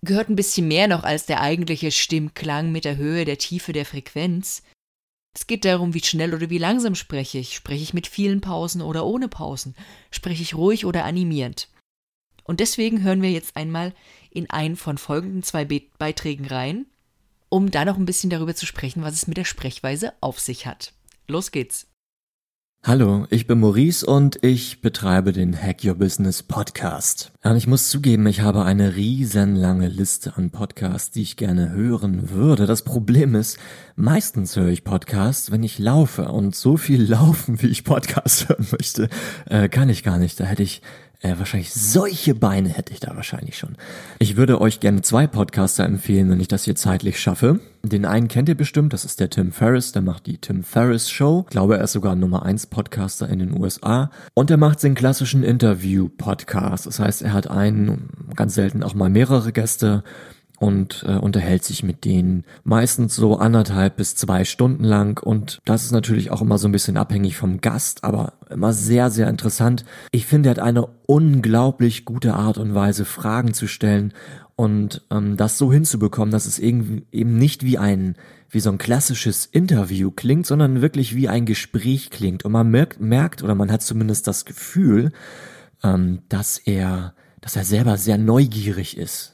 gehört 0.04 0.30
ein 0.30 0.36
bisschen 0.36 0.68
mehr 0.68 0.88
noch 0.88 1.04
als 1.04 1.26
der 1.26 1.42
eigentliche 1.42 1.92
Stimmklang 1.92 2.72
mit 2.72 2.86
der 2.86 2.98
Höhe, 2.98 3.26
der 3.26 3.38
Tiefe, 3.38 3.74
der 3.74 3.86
Frequenz. 3.86 4.64
Es 5.36 5.48
geht 5.48 5.66
darum, 5.66 5.94
wie 5.94 6.04
schnell 6.04 6.36
oder 6.36 6.50
wie 6.50 6.58
langsam 6.58 6.94
spreche 6.94 7.40
ich. 7.40 7.56
Spreche 7.56 7.84
ich 7.84 7.94
mit 7.94 8.06
vielen 8.06 8.42
Pausen 8.42 8.82
oder 8.82 9.06
ohne 9.06 9.28
Pausen? 9.28 9.76
Spreche 10.12 10.44
ich 10.44 10.56
ruhig 10.56 10.86
oder 10.86 11.06
animierend? 11.06 11.70
Und 12.44 12.60
deswegen 12.60 13.04
hören 13.04 13.22
wir 13.22 13.32
jetzt 13.32 13.56
einmal 13.56 13.94
in 14.30 14.50
einen 14.50 14.76
von 14.76 14.98
folgenden 14.98 15.44
zwei 15.44 15.66
Be 15.66 15.82
Beiträgen 15.98 16.46
rein, 16.46 16.86
um 17.50 17.72
da 17.72 17.86
noch 17.86 17.98
ein 17.98 18.06
bisschen 18.06 18.30
darüber 18.30 18.56
zu 18.56 18.66
sprechen, 18.66 19.04
was 19.04 19.14
es 19.14 19.28
mit 19.28 19.38
der 19.38 19.46
Sprechweise 19.46 20.14
auf 20.22 20.40
sich 20.40 20.66
hat. 20.66 20.94
Los 21.28 21.52
geht's. 21.52 21.88
Hallo, 22.84 23.28
ich 23.30 23.46
bin 23.46 23.60
Maurice 23.60 24.04
und 24.04 24.44
ich 24.44 24.82
betreibe 24.82 25.34
den 25.34 25.56
Hack 25.56 25.86
Your 25.86 25.94
Business 25.94 26.42
Podcast. 26.42 27.32
Und 27.44 27.56
ich 27.56 27.68
muss 27.68 27.92
zugeben, 27.92 28.26
ich 28.26 28.42
habe 28.42 28.64
eine 28.64 28.96
riesenlange 28.96 29.88
Liste 29.88 30.36
an 30.36 30.50
Podcasts, 30.50 31.12
die 31.12 31.22
ich 31.22 31.38
gerne 31.38 31.70
hören 31.70 32.32
würde. 32.32 32.66
Das 32.66 32.82
Problem 32.82 33.36
ist, 33.36 33.60
meistens 33.96 34.56
höre 34.56 34.70
ich 34.70 34.84
Podcasts, 34.84 35.52
wenn 35.52 35.62
ich 35.62 35.78
laufe 35.78 36.32
und 36.32 36.56
so 36.56 36.76
viel 36.76 37.04
laufen, 37.08 37.62
wie 37.62 37.68
ich 37.68 37.84
Podcasts 37.84 38.50
hören 38.50 38.66
möchte, 38.72 39.10
äh, 39.46 39.70
kann 39.70 39.90
ich 39.90 40.02
gar 40.02 40.18
nicht. 40.18 40.40
Da 40.40 40.46
hätte 40.46 40.64
ich 40.64 40.82
äh, 41.22 41.38
wahrscheinlich 41.38 41.72
solche 41.72 42.34
Beine 42.34 42.70
hätte 42.70 42.94
ich 42.94 43.00
da 43.00 43.16
wahrscheinlich 43.16 43.58
schon. 43.58 43.78
Ich 44.18 44.38
würde 44.38 44.60
euch 44.60 44.80
gerne 44.80 45.04
zwei 45.04 45.28
Podcaster 45.28 45.86
empfehlen, 45.86 46.30
wenn 46.32 46.40
ich 46.40 46.48
das 46.48 46.64
hier 46.64 46.76
zeitlich 46.76 47.20
schaffe. 47.20 47.60
Den 47.84 48.06
einen 48.06 48.28
kennt 48.28 48.50
ihr 48.50 48.56
bestimmt, 48.56 48.94
das 48.94 49.06
ist 49.06 49.20
der 49.20 49.30
Tim 49.30 49.52
Ferriss, 49.52 49.92
der 49.92 50.02
macht 50.02 50.26
die 50.26 50.40
Tim 50.40 50.64
Ferriss 50.64 51.12
Show. 51.12 51.46
Ich 51.48 51.52
glaube, 51.52 51.78
er 51.78 51.84
ist 51.84 51.94
sogar 51.94 52.16
Nummer 52.16 52.44
eins 52.44 52.66
Podcaster 52.66 53.30
in 53.30 53.40
den 53.40 53.60
USA. 53.60 54.10
Und 54.34 54.50
er 54.50 54.58
macht 54.58 54.82
den 54.82 54.96
klassischen 54.96 55.44
Interview-Podcast. 55.44 56.88
Das 56.88 57.00
heißt, 57.00 57.22
er 57.22 57.34
hat 57.34 57.48
einen, 57.48 58.10
ganz 58.36 58.56
selten 58.56 58.82
auch 58.82 58.96
mal 58.96 59.10
mehrere 59.10 59.52
Gäste 59.52 60.04
und 60.62 61.04
äh, 61.08 61.14
unterhält 61.14 61.64
sich 61.64 61.82
mit 61.82 62.06
denen 62.06 62.46
meistens 62.64 63.16
so 63.16 63.38
anderthalb 63.38 63.96
bis 63.96 64.16
zwei 64.16 64.44
Stunden 64.44 64.84
lang. 64.84 65.20
Und 65.20 65.60
das 65.66 65.86
ist 65.86 65.92
natürlich 65.92 66.30
auch 66.30 66.44
immer 66.44 66.60
so 66.60 66.68
ein 66.68 66.72
bisschen 66.72 66.98
abhängig 66.98 67.36
vom 67.36 67.62
Gast, 67.62 68.04
aber 68.04 68.34
immer 68.48 68.72
sehr, 68.72 69.10
sehr 69.10 69.28
interessant. 69.28 69.86
Ich 70.12 70.28
finde, 70.28 70.50
er 70.50 70.52
hat 70.52 70.60
eine 70.60 70.88
unglaublich 71.08 72.06
gute 72.06 72.36
Art 72.36 72.60
und 72.60 72.76
Weise, 72.76 73.06
Fragen 73.06 73.56
zu 73.56 73.66
stellen 73.66 74.14
und 74.56 75.02
ähm, 75.10 75.36
das 75.36 75.58
so 75.58 75.74
hinzubekommen, 75.74 76.30
dass 76.30 76.46
es 76.46 76.60
irgendwie 76.60 77.08
eben 77.12 77.40
nicht 77.40 77.64
wie 77.64 77.80
ein 77.80 78.16
wie 78.52 78.60
so 78.60 78.70
ein 78.70 78.78
klassisches 78.78 79.48
Interview 79.48 80.12
klingt, 80.12 80.46
sondern 80.46 80.82
wirklich 80.82 81.16
wie 81.16 81.28
ein 81.28 81.48
Gespräch 81.48 82.12
klingt. 82.12 82.46
Und 82.46 82.52
man 82.52 82.70
merkt, 82.70 83.00
merkt 83.02 83.42
oder 83.42 83.56
man 83.56 83.72
hat 83.72 83.82
zumindest 83.82 84.28
das 84.28 84.46
Gefühl, 84.46 85.12
ähm, 85.84 86.20
dass 86.30 86.60
er 86.60 87.16
dass 87.40 87.56
er 87.56 87.64
selber 87.64 87.98
sehr 87.98 88.20
neugierig 88.20 88.96
ist 88.96 89.32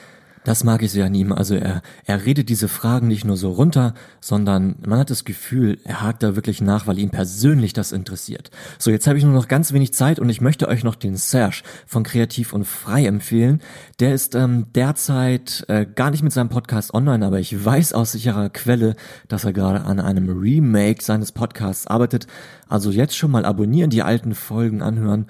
das 0.48 0.63
mag 0.63 0.82
ich 0.82 0.92
sehr 0.92 1.08
an 1.08 1.13
ihm. 1.13 1.34
Also 1.34 1.56
er, 1.56 1.82
er 2.06 2.25
redet 2.25 2.48
diese 2.48 2.70
Fragen 2.70 3.10
nicht 3.10 3.25
nur 3.25 3.36
so 3.36 3.51
runter, 3.51 3.94
sondern 4.22 4.77
man 4.88 4.98
hat 4.98 5.10
das 5.10 5.25
Gefühl, 5.25 5.77
er 5.84 6.01
hakt 6.01 6.24
da 6.24 6.38
wirklich 6.38 6.62
nach, 6.62 6.88
weil 6.88 7.00
ihn 7.00 7.10
persönlich 7.10 7.74
das 7.74 7.92
interessiert. 7.92 8.50
So, 8.80 8.89
jetzt 8.89 9.08
habe 9.08 9.18
ich 9.18 9.25
nur 9.25 9.34
noch 9.34 9.50
ganz 9.50 9.74
wenig 9.74 9.94
Zeit 9.94 10.20
und 10.20 10.30
ich 10.30 10.39
möchte 10.39 10.70
euch 10.70 10.86
noch 10.86 10.96
den 10.96 11.18
Serge 11.18 11.63
von 11.86 12.04
Kreativ 12.04 12.54
und 12.54 12.63
Frei 12.63 13.08
empfehlen. 13.08 13.62
Der 14.00 14.13
ist 14.13 14.36
ähm, 14.36 14.68
derzeit 14.74 15.66
äh, 15.68 15.86
gar 15.86 16.12
nicht 16.12 16.24
mit 16.24 16.32
seinem 16.32 16.48
Podcast 16.48 16.94
online, 16.94 17.25
aber 17.25 17.42
ich 17.42 17.66
weiß 17.66 17.92
aus 17.92 18.13
sicherer 18.13 18.50
Quelle, 18.50 18.96
dass 19.27 19.44
er 19.44 19.51
gerade 19.51 19.82
an 19.82 20.00
einem 20.00 20.30
Remake 20.30 21.04
seines 21.04 21.34
Podcasts 21.34 21.88
arbeitet. 21.88 22.25
Also 22.70 22.92
jetzt 22.92 23.18
schon 23.18 23.32
mal 23.32 23.44
abonnieren, 23.44 23.89
die 23.89 24.01
alten 24.01 24.34
Folgen 24.34 24.82
anhören. 24.82 25.25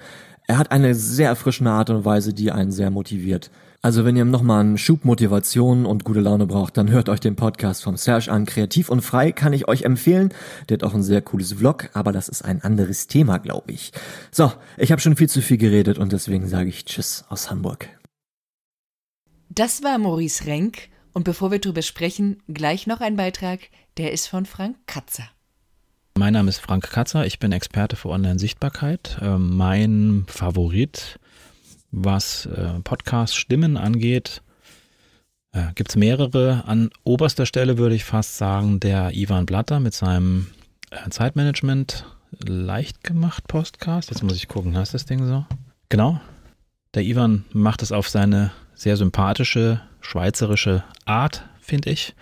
Er 0.46 0.58
hat 0.58 0.70
eine 0.70 0.94
sehr 0.94 1.28
erfrischende 1.28 1.72
Art 1.72 1.90
und 1.90 2.04
Weise, 2.04 2.32
die 2.32 2.52
einen 2.52 2.70
sehr 2.70 2.90
motiviert. 2.90 3.50
Also 3.80 4.04
wenn 4.04 4.16
ihr 4.16 4.24
nochmal 4.24 4.60
einen 4.60 4.76
Schub 4.76 5.04
Motivation 5.04 5.86
und 5.86 6.02
gute 6.02 6.18
Laune 6.18 6.46
braucht, 6.46 6.76
dann 6.76 6.90
hört 6.90 7.08
euch 7.08 7.20
den 7.20 7.36
Podcast 7.36 7.84
vom 7.84 7.96
Serge 7.96 8.30
an. 8.30 8.44
Kreativ 8.44 8.88
und 8.88 9.02
frei 9.02 9.30
kann 9.30 9.52
ich 9.52 9.68
euch 9.68 9.82
empfehlen. 9.82 10.34
Der 10.68 10.78
hat 10.78 10.82
auch 10.82 10.94
ein 10.94 11.04
sehr 11.04 11.22
cooles 11.22 11.52
Vlog, 11.52 11.90
aber 11.92 12.10
das 12.10 12.28
ist 12.28 12.44
ein 12.44 12.60
anderes 12.62 13.06
Thema, 13.06 13.38
glaube 13.38 13.70
ich. 13.70 13.92
So, 14.32 14.52
ich 14.78 14.90
habe 14.90 15.00
schon 15.00 15.14
viel 15.14 15.28
zu 15.28 15.42
viel 15.42 15.58
geredet 15.58 15.98
und 15.98 16.12
deswegen 16.12 16.48
sage 16.48 16.70
ich 16.70 16.86
Tschüss 16.86 17.24
aus 17.28 17.52
Hamburg. 17.52 17.88
Das 19.48 19.84
war 19.84 19.96
Maurice 19.98 20.46
Renk 20.46 20.88
und 21.12 21.22
bevor 21.22 21.52
wir 21.52 21.60
drüber 21.60 21.82
sprechen, 21.82 22.42
gleich 22.48 22.88
noch 22.88 23.00
ein 23.00 23.14
Beitrag, 23.14 23.60
der 23.96 24.12
ist 24.12 24.26
von 24.26 24.44
Frank 24.44 24.76
Katzer. 24.86 25.30
Mein 26.16 26.32
Name 26.32 26.48
ist 26.48 26.58
Frank 26.58 26.90
Katzer, 26.90 27.26
ich 27.26 27.38
bin 27.38 27.52
Experte 27.52 27.94
für 27.94 28.08
Online-Sichtbarkeit. 28.08 29.18
Ähm, 29.22 29.56
mein 29.56 30.24
Favorit 30.26 31.20
was 31.90 32.46
äh, 32.46 32.80
Podcast-Stimmen 32.84 33.76
angeht, 33.76 34.42
äh, 35.52 35.72
gibt 35.74 35.90
es 35.90 35.96
mehrere. 35.96 36.64
An 36.66 36.90
oberster 37.04 37.46
Stelle 37.46 37.78
würde 37.78 37.94
ich 37.94 38.04
fast 38.04 38.36
sagen, 38.36 38.80
der 38.80 39.14
Ivan 39.14 39.46
Blatter 39.46 39.80
mit 39.80 39.94
seinem 39.94 40.48
äh, 40.90 41.08
Zeitmanagement 41.10 42.04
leicht 42.46 43.02
gemacht 43.04 43.48
Podcast. 43.48 44.10
Jetzt 44.10 44.22
muss 44.22 44.36
ich 44.36 44.48
gucken, 44.48 44.76
heißt 44.76 44.94
das 44.94 45.06
Ding 45.06 45.26
so? 45.26 45.46
Genau. 45.88 46.20
Der 46.94 47.02
Ivan 47.02 47.44
macht 47.52 47.82
es 47.82 47.92
auf 47.92 48.08
seine 48.08 48.52
sehr 48.74 48.96
sympathische, 48.96 49.80
schweizerische 50.00 50.84
Art, 51.04 51.44
finde 51.60 51.90
ich 51.90 52.14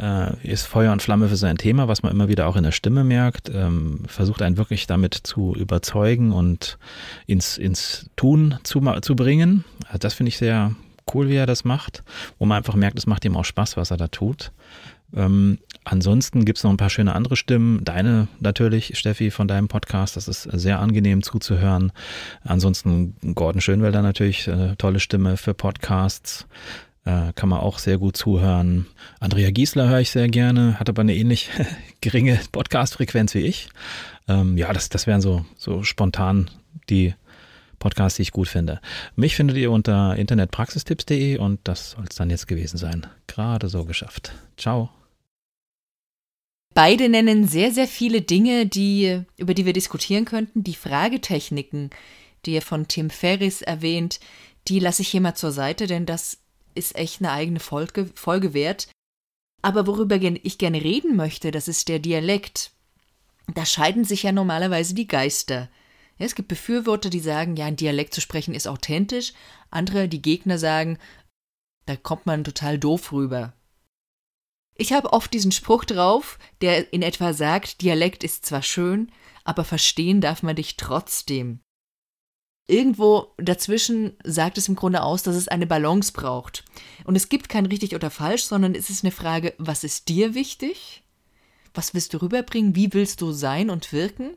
äh, 0.00 0.36
ist 0.46 0.66
Feuer 0.66 0.92
und 0.92 1.02
Flamme 1.02 1.28
für 1.28 1.36
sein 1.36 1.56
Thema, 1.56 1.88
was 1.88 2.02
man 2.02 2.12
immer 2.12 2.28
wieder 2.28 2.46
auch 2.46 2.56
in 2.56 2.64
der 2.64 2.72
Stimme 2.72 3.04
merkt, 3.04 3.50
ähm, 3.52 4.02
versucht 4.06 4.42
einen 4.42 4.56
wirklich 4.56 4.86
damit 4.86 5.14
zu 5.14 5.54
überzeugen 5.54 6.32
und 6.32 6.78
ins, 7.26 7.58
ins 7.58 8.10
Tun 8.16 8.58
zu, 8.62 8.80
zu 9.00 9.16
bringen. 9.16 9.64
Also 9.86 9.98
das 9.98 10.14
finde 10.14 10.28
ich 10.28 10.38
sehr 10.38 10.74
cool, 11.14 11.28
wie 11.28 11.36
er 11.36 11.46
das 11.46 11.64
macht, 11.64 12.02
wo 12.38 12.46
man 12.46 12.58
einfach 12.58 12.74
merkt, 12.74 12.98
es 12.98 13.06
macht 13.06 13.24
ihm 13.24 13.36
auch 13.36 13.44
Spaß, 13.44 13.76
was 13.76 13.90
er 13.90 13.96
da 13.96 14.08
tut. 14.08 14.52
Ähm, 15.14 15.58
ansonsten 15.84 16.44
gibt 16.44 16.58
es 16.58 16.64
noch 16.64 16.72
ein 16.72 16.76
paar 16.76 16.90
schöne 16.90 17.14
andere 17.14 17.36
Stimmen. 17.36 17.84
Deine 17.84 18.26
natürlich, 18.40 18.98
Steffi, 18.98 19.30
von 19.30 19.46
deinem 19.46 19.68
Podcast. 19.68 20.16
Das 20.16 20.26
ist 20.26 20.42
sehr 20.42 20.80
angenehm 20.80 21.22
zuzuhören. 21.22 21.92
Ansonsten 22.42 23.16
Gordon 23.34 23.60
Schönwelder 23.60 24.02
natürlich, 24.02 24.48
äh, 24.48 24.74
tolle 24.76 25.00
Stimme 25.00 25.36
für 25.36 25.54
Podcasts. 25.54 26.46
Äh, 27.06 27.32
kann 27.34 27.48
man 27.48 27.60
auch 27.60 27.78
sehr 27.78 27.98
gut 27.98 28.16
zuhören. 28.16 28.86
Andrea 29.20 29.52
Giesler 29.52 29.88
höre 29.88 30.00
ich 30.00 30.10
sehr 30.10 30.28
gerne, 30.28 30.80
hat 30.80 30.88
aber 30.88 31.02
eine 31.02 31.14
ähnlich 31.14 31.50
geringe 32.00 32.40
Podcast-Frequenz 32.50 33.32
wie 33.34 33.46
ich. 33.46 33.68
Ähm, 34.26 34.58
ja, 34.58 34.72
das, 34.72 34.88
das 34.88 35.06
wären 35.06 35.20
so, 35.20 35.46
so 35.56 35.84
spontan 35.84 36.50
die 36.90 37.14
Podcasts, 37.78 38.16
die 38.16 38.22
ich 38.22 38.32
gut 38.32 38.48
finde. 38.48 38.80
Mich 39.14 39.36
findet 39.36 39.56
ihr 39.56 39.70
unter 39.70 40.16
internetpraxistipps.de 40.16 41.38
und 41.38 41.60
das 41.62 41.92
soll 41.92 42.06
es 42.10 42.16
dann 42.16 42.28
jetzt 42.28 42.48
gewesen 42.48 42.76
sein. 42.76 43.06
Gerade 43.28 43.68
so 43.68 43.84
geschafft. 43.84 44.32
Ciao. 44.56 44.90
Beide 46.74 47.08
nennen 47.08 47.46
sehr, 47.46 47.70
sehr 47.70 47.86
viele 47.86 48.20
Dinge, 48.20 48.66
die, 48.66 49.22
über 49.36 49.54
die 49.54 49.64
wir 49.64 49.72
diskutieren 49.72 50.24
könnten. 50.24 50.64
Die 50.64 50.74
Fragetechniken, 50.74 51.90
die 52.44 52.54
ihr 52.54 52.62
von 52.62 52.88
Tim 52.88 53.10
Ferris 53.10 53.62
erwähnt, 53.62 54.18
die 54.66 54.80
lasse 54.80 55.02
ich 55.02 55.08
hier 55.08 55.20
mal 55.20 55.36
zur 55.36 55.52
Seite, 55.52 55.86
denn 55.86 56.04
das 56.04 56.38
ist 56.76 56.96
echt 56.96 57.20
eine 57.20 57.32
eigene 57.32 57.60
Folge, 57.60 58.10
Folge 58.14 58.54
wert. 58.54 58.88
Aber 59.62 59.86
worüber 59.86 60.20
ich 60.20 60.58
gerne 60.58 60.82
reden 60.82 61.16
möchte, 61.16 61.50
das 61.50 61.68
ist 61.68 61.88
der 61.88 61.98
Dialekt. 61.98 62.72
Da 63.54 63.64
scheiden 63.64 64.04
sich 64.04 64.24
ja 64.24 64.32
normalerweise 64.32 64.94
die 64.94 65.08
Geister. 65.08 65.68
Ja, 66.18 66.26
es 66.26 66.34
gibt 66.34 66.48
Befürworter, 66.48 67.10
die 67.10 67.20
sagen, 67.20 67.56
ja, 67.56 67.66
ein 67.66 67.76
Dialekt 67.76 68.14
zu 68.14 68.20
sprechen 68.20 68.54
ist 68.54 68.68
authentisch. 68.68 69.32
Andere, 69.70 70.08
die 70.08 70.22
Gegner 70.22 70.58
sagen, 70.58 70.98
da 71.86 71.96
kommt 71.96 72.26
man 72.26 72.44
total 72.44 72.78
doof 72.78 73.12
rüber. 73.12 73.54
Ich 74.74 74.92
habe 74.92 75.12
oft 75.12 75.32
diesen 75.32 75.52
Spruch 75.52 75.84
drauf, 75.84 76.38
der 76.60 76.92
in 76.92 77.02
etwa 77.02 77.32
sagt, 77.32 77.80
Dialekt 77.80 78.24
ist 78.24 78.44
zwar 78.44 78.62
schön, 78.62 79.10
aber 79.44 79.64
verstehen 79.64 80.20
darf 80.20 80.42
man 80.42 80.56
dich 80.56 80.76
trotzdem. 80.76 81.60
Irgendwo 82.68 83.32
dazwischen 83.38 84.16
sagt 84.24 84.58
es 84.58 84.68
im 84.68 84.76
Grunde 84.76 85.02
aus, 85.02 85.22
dass 85.22 85.36
es 85.36 85.48
eine 85.48 85.66
Balance 85.66 86.12
braucht. 86.12 86.64
Und 87.04 87.16
es 87.16 87.28
gibt 87.28 87.48
kein 87.48 87.66
richtig 87.66 87.94
oder 87.94 88.10
falsch, 88.10 88.44
sondern 88.44 88.74
es 88.74 88.90
ist 88.90 89.04
eine 89.04 89.12
Frage, 89.12 89.54
was 89.58 89.84
ist 89.84 90.08
dir 90.08 90.34
wichtig? 90.34 91.02
Was 91.74 91.94
willst 91.94 92.14
du 92.14 92.22
rüberbringen? 92.22 92.74
Wie 92.74 92.92
willst 92.92 93.20
du 93.20 93.32
sein 93.32 93.70
und 93.70 93.92
wirken? 93.92 94.36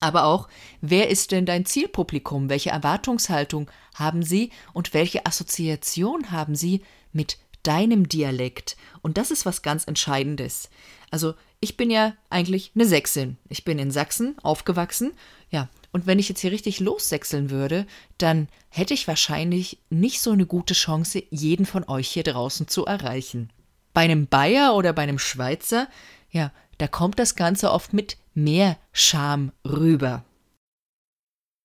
Aber 0.00 0.24
auch, 0.24 0.48
wer 0.80 1.10
ist 1.10 1.30
denn 1.30 1.44
dein 1.44 1.66
Zielpublikum? 1.66 2.48
Welche 2.48 2.70
Erwartungshaltung 2.70 3.70
haben 3.94 4.22
sie 4.22 4.50
und 4.72 4.94
welche 4.94 5.26
Assoziation 5.26 6.30
haben 6.30 6.54
sie 6.54 6.82
mit 7.12 7.38
deinem 7.62 8.08
Dialekt? 8.08 8.76
Und 9.02 9.18
das 9.18 9.30
ist 9.30 9.44
was 9.44 9.60
ganz 9.60 9.84
Entscheidendes. 9.84 10.70
Also, 11.10 11.34
ich 11.60 11.76
bin 11.76 11.90
ja 11.90 12.14
eigentlich 12.30 12.72
eine 12.74 12.86
Sächsin. 12.86 13.36
Ich 13.50 13.64
bin 13.64 13.78
in 13.78 13.90
Sachsen 13.90 14.38
aufgewachsen. 14.42 15.12
Ja, 15.50 15.68
und 15.92 16.06
wenn 16.06 16.18
ich 16.18 16.28
jetzt 16.28 16.40
hier 16.40 16.52
richtig 16.52 16.80
lossächseln 16.80 17.50
würde, 17.50 17.86
dann 18.18 18.48
hätte 18.68 18.94
ich 18.94 19.08
wahrscheinlich 19.08 19.78
nicht 19.90 20.20
so 20.20 20.30
eine 20.30 20.46
gute 20.46 20.74
Chance, 20.74 21.22
jeden 21.30 21.66
von 21.66 21.84
euch 21.88 22.08
hier 22.08 22.22
draußen 22.22 22.68
zu 22.68 22.84
erreichen. 22.84 23.52
Bei 23.92 24.02
einem 24.02 24.26
Bayer 24.26 24.74
oder 24.74 24.92
bei 24.92 25.02
einem 25.02 25.18
Schweizer, 25.18 25.88
ja, 26.30 26.52
da 26.78 26.86
kommt 26.86 27.18
das 27.18 27.34
Ganze 27.34 27.72
oft 27.72 27.92
mit 27.92 28.16
mehr 28.34 28.76
Scham 28.92 29.52
rüber. 29.66 30.24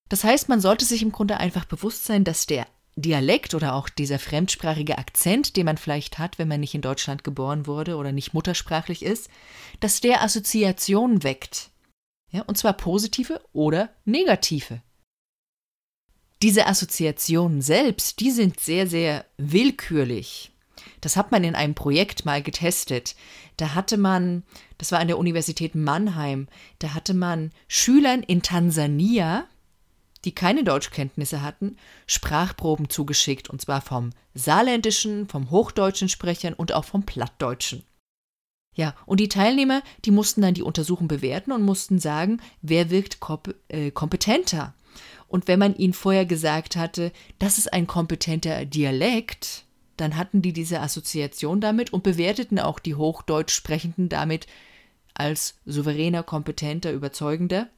Das 0.08 0.24
heißt, 0.24 0.48
man 0.48 0.60
sollte 0.60 0.84
sich 0.84 1.02
im 1.02 1.12
Grunde 1.12 1.38
einfach 1.38 1.64
bewusst 1.64 2.04
sein, 2.04 2.24
dass 2.24 2.46
der 2.46 2.66
Dialekt 2.96 3.54
oder 3.54 3.74
auch 3.74 3.88
dieser 3.88 4.18
fremdsprachige 4.18 4.98
Akzent, 4.98 5.56
den 5.56 5.66
man 5.66 5.76
vielleicht 5.76 6.18
hat, 6.18 6.38
wenn 6.38 6.48
man 6.48 6.60
nicht 6.60 6.74
in 6.74 6.80
Deutschland 6.80 7.24
geboren 7.24 7.66
wurde 7.66 7.96
oder 7.96 8.10
nicht 8.10 8.32
muttersprachlich 8.32 9.04
ist, 9.04 9.28
dass 9.80 10.00
der 10.00 10.22
Assoziationen 10.22 11.22
weckt. 11.22 11.70
Ja, 12.36 12.42
und 12.42 12.58
zwar 12.58 12.74
positive 12.74 13.40
oder 13.54 13.88
negative. 14.04 14.82
Diese 16.42 16.66
Assoziationen 16.66 17.62
selbst, 17.62 18.20
die 18.20 18.30
sind 18.30 18.60
sehr, 18.60 18.86
sehr 18.86 19.24
willkürlich. 19.38 20.50
Das 21.00 21.16
hat 21.16 21.32
man 21.32 21.44
in 21.44 21.54
einem 21.54 21.74
Projekt 21.74 22.26
mal 22.26 22.42
getestet. 22.42 23.16
Da 23.56 23.74
hatte 23.74 23.96
man, 23.96 24.42
das 24.76 24.92
war 24.92 24.98
an 24.98 25.06
der 25.06 25.16
Universität 25.16 25.74
Mannheim, 25.74 26.46
da 26.78 26.92
hatte 26.92 27.14
man 27.14 27.52
Schülern 27.68 28.22
in 28.22 28.42
Tansania, 28.42 29.46
die 30.26 30.34
keine 30.34 30.62
Deutschkenntnisse 30.62 31.40
hatten, 31.40 31.78
Sprachproben 32.06 32.90
zugeschickt, 32.90 33.48
und 33.48 33.62
zwar 33.62 33.80
vom 33.80 34.10
saarländischen, 34.34 35.26
vom 35.26 35.50
hochdeutschen 35.50 36.10
Sprechern 36.10 36.52
und 36.52 36.74
auch 36.74 36.84
vom 36.84 37.06
plattdeutschen. 37.06 37.82
Ja, 38.76 38.94
und 39.06 39.20
die 39.20 39.28
Teilnehmer, 39.28 39.82
die 40.04 40.10
mussten 40.10 40.42
dann 40.42 40.52
die 40.52 40.62
Untersuchung 40.62 41.08
bewerten 41.08 41.50
und 41.50 41.62
mussten 41.62 41.98
sagen, 41.98 42.42
wer 42.60 42.90
wirkt 42.90 43.18
äh, 43.68 43.90
kompetenter. 43.90 44.74
Und 45.28 45.48
wenn 45.48 45.58
man 45.58 45.74
ihnen 45.74 45.94
vorher 45.94 46.26
gesagt 46.26 46.76
hatte, 46.76 47.10
das 47.38 47.56
ist 47.56 47.72
ein 47.72 47.86
kompetenter 47.86 48.66
Dialekt, 48.66 49.64
dann 49.96 50.16
hatten 50.16 50.42
die 50.42 50.52
diese 50.52 50.80
Assoziation 50.80 51.62
damit 51.62 51.94
und 51.94 52.02
bewerteten 52.02 52.58
auch 52.58 52.78
die 52.78 52.94
Hochdeutsch 52.94 53.54
Sprechenden 53.54 54.10
damit 54.10 54.46
als 55.14 55.58
souveräner, 55.64 56.22
kompetenter, 56.22 56.92
überzeugender. 56.92 57.70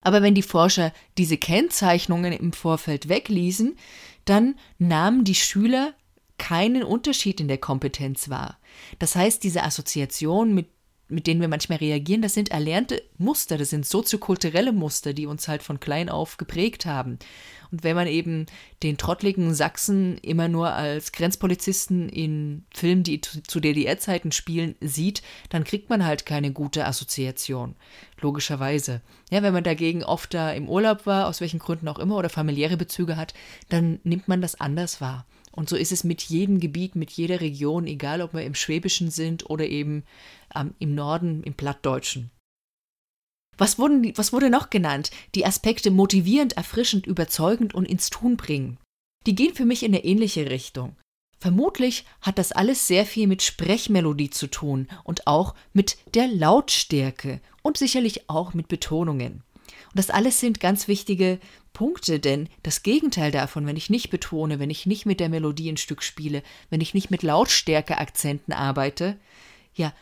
Aber 0.00 0.22
wenn 0.22 0.34
die 0.34 0.42
Forscher 0.42 0.94
diese 1.18 1.36
Kennzeichnungen 1.36 2.32
im 2.32 2.54
Vorfeld 2.54 3.10
wegließen, 3.10 3.76
dann 4.24 4.58
nahmen 4.78 5.24
die 5.24 5.34
Schüler 5.34 5.92
keinen 6.38 6.82
Unterschied 6.82 7.40
in 7.40 7.48
der 7.48 7.58
Kompetenz 7.58 8.30
wahr. 8.30 8.58
Das 8.98 9.16
heißt, 9.16 9.42
diese 9.42 9.62
Assoziation, 9.62 10.54
mit, 10.54 10.68
mit 11.08 11.26
denen 11.26 11.40
wir 11.40 11.48
manchmal 11.48 11.78
reagieren, 11.78 12.22
das 12.22 12.34
sind 12.34 12.50
erlernte 12.50 13.02
Muster, 13.18 13.58
das 13.58 13.70
sind 13.70 13.86
soziokulturelle 13.86 14.72
Muster, 14.72 15.12
die 15.12 15.26
uns 15.26 15.48
halt 15.48 15.62
von 15.62 15.80
klein 15.80 16.08
auf 16.08 16.36
geprägt 16.36 16.86
haben. 16.86 17.18
Und 17.70 17.82
wenn 17.82 17.96
man 17.96 18.06
eben 18.06 18.46
den 18.84 18.96
trottligen 18.98 19.52
Sachsen 19.52 20.18
immer 20.18 20.46
nur 20.46 20.72
als 20.72 21.10
Grenzpolizisten 21.10 22.08
in 22.08 22.64
Filmen, 22.72 23.02
die 23.02 23.20
zu 23.20 23.58
DDR-Zeiten 23.58 24.30
spielen, 24.30 24.76
sieht, 24.80 25.22
dann 25.48 25.64
kriegt 25.64 25.90
man 25.90 26.04
halt 26.04 26.24
keine 26.24 26.52
gute 26.52 26.86
Assoziation. 26.86 27.74
Logischerweise. 28.20 29.00
Ja, 29.30 29.42
wenn 29.42 29.52
man 29.52 29.64
dagegen 29.64 30.04
oft 30.04 30.34
da 30.34 30.52
im 30.52 30.68
Urlaub 30.68 31.04
war, 31.04 31.26
aus 31.26 31.40
welchen 31.40 31.58
Gründen 31.58 31.88
auch 31.88 31.98
immer, 31.98 32.16
oder 32.16 32.28
familiäre 32.28 32.76
Bezüge 32.76 33.16
hat, 33.16 33.34
dann 33.68 33.98
nimmt 34.04 34.28
man 34.28 34.40
das 34.40 34.60
anders 34.60 35.00
wahr. 35.00 35.26
Und 35.54 35.68
so 35.68 35.76
ist 35.76 35.92
es 35.92 36.02
mit 36.02 36.22
jedem 36.22 36.58
Gebiet, 36.58 36.96
mit 36.96 37.12
jeder 37.12 37.40
Region, 37.40 37.86
egal 37.86 38.20
ob 38.22 38.34
wir 38.34 38.42
im 38.42 38.56
Schwäbischen 38.56 39.10
sind 39.10 39.48
oder 39.48 39.66
eben 39.66 40.04
ähm, 40.54 40.74
im 40.80 40.94
Norden, 40.94 41.44
im 41.44 41.54
Plattdeutschen. 41.54 42.30
Was, 43.56 43.78
wurden, 43.78 44.12
was 44.16 44.32
wurde 44.32 44.50
noch 44.50 44.70
genannt? 44.70 45.12
Die 45.36 45.46
Aspekte 45.46 45.92
motivierend, 45.92 46.56
erfrischend, 46.56 47.06
überzeugend 47.06 47.72
und 47.72 47.86
ins 47.86 48.10
Tun 48.10 48.36
bringen. 48.36 48.78
Die 49.26 49.36
gehen 49.36 49.54
für 49.54 49.64
mich 49.64 49.84
in 49.84 49.94
eine 49.94 50.04
ähnliche 50.04 50.50
Richtung. 50.50 50.96
Vermutlich 51.38 52.04
hat 52.20 52.38
das 52.38 52.52
alles 52.52 52.86
sehr 52.86 53.06
viel 53.06 53.26
mit 53.26 53.42
Sprechmelodie 53.42 54.30
zu 54.30 54.48
tun 54.48 54.88
und 55.04 55.26
auch 55.26 55.54
mit 55.72 55.98
der 56.14 56.26
Lautstärke 56.26 57.40
und 57.62 57.76
sicherlich 57.76 58.28
auch 58.28 58.54
mit 58.54 58.66
Betonungen. 58.66 59.42
Und 59.64 59.98
das 59.98 60.10
alles 60.10 60.40
sind 60.40 60.58
ganz 60.58 60.88
wichtige 60.88 61.38
Punkte, 61.74 62.18
denn 62.20 62.48
das 62.62 62.82
Gegenteil 62.82 63.30
davon, 63.30 63.66
wenn 63.66 63.76
ich 63.76 63.90
nicht 63.90 64.08
betone, 64.08 64.58
wenn 64.58 64.70
ich 64.70 64.86
nicht 64.86 65.04
mit 65.04 65.20
der 65.20 65.28
Melodie 65.28 65.70
ein 65.70 65.76
Stück 65.76 66.02
spiele, 66.02 66.42
wenn 66.70 66.80
ich 66.80 66.94
nicht 66.94 67.10
mit 67.10 67.22
Lautstärkeakzenten 67.22 68.54
arbeite, 68.54 69.18
ja, 69.74 69.92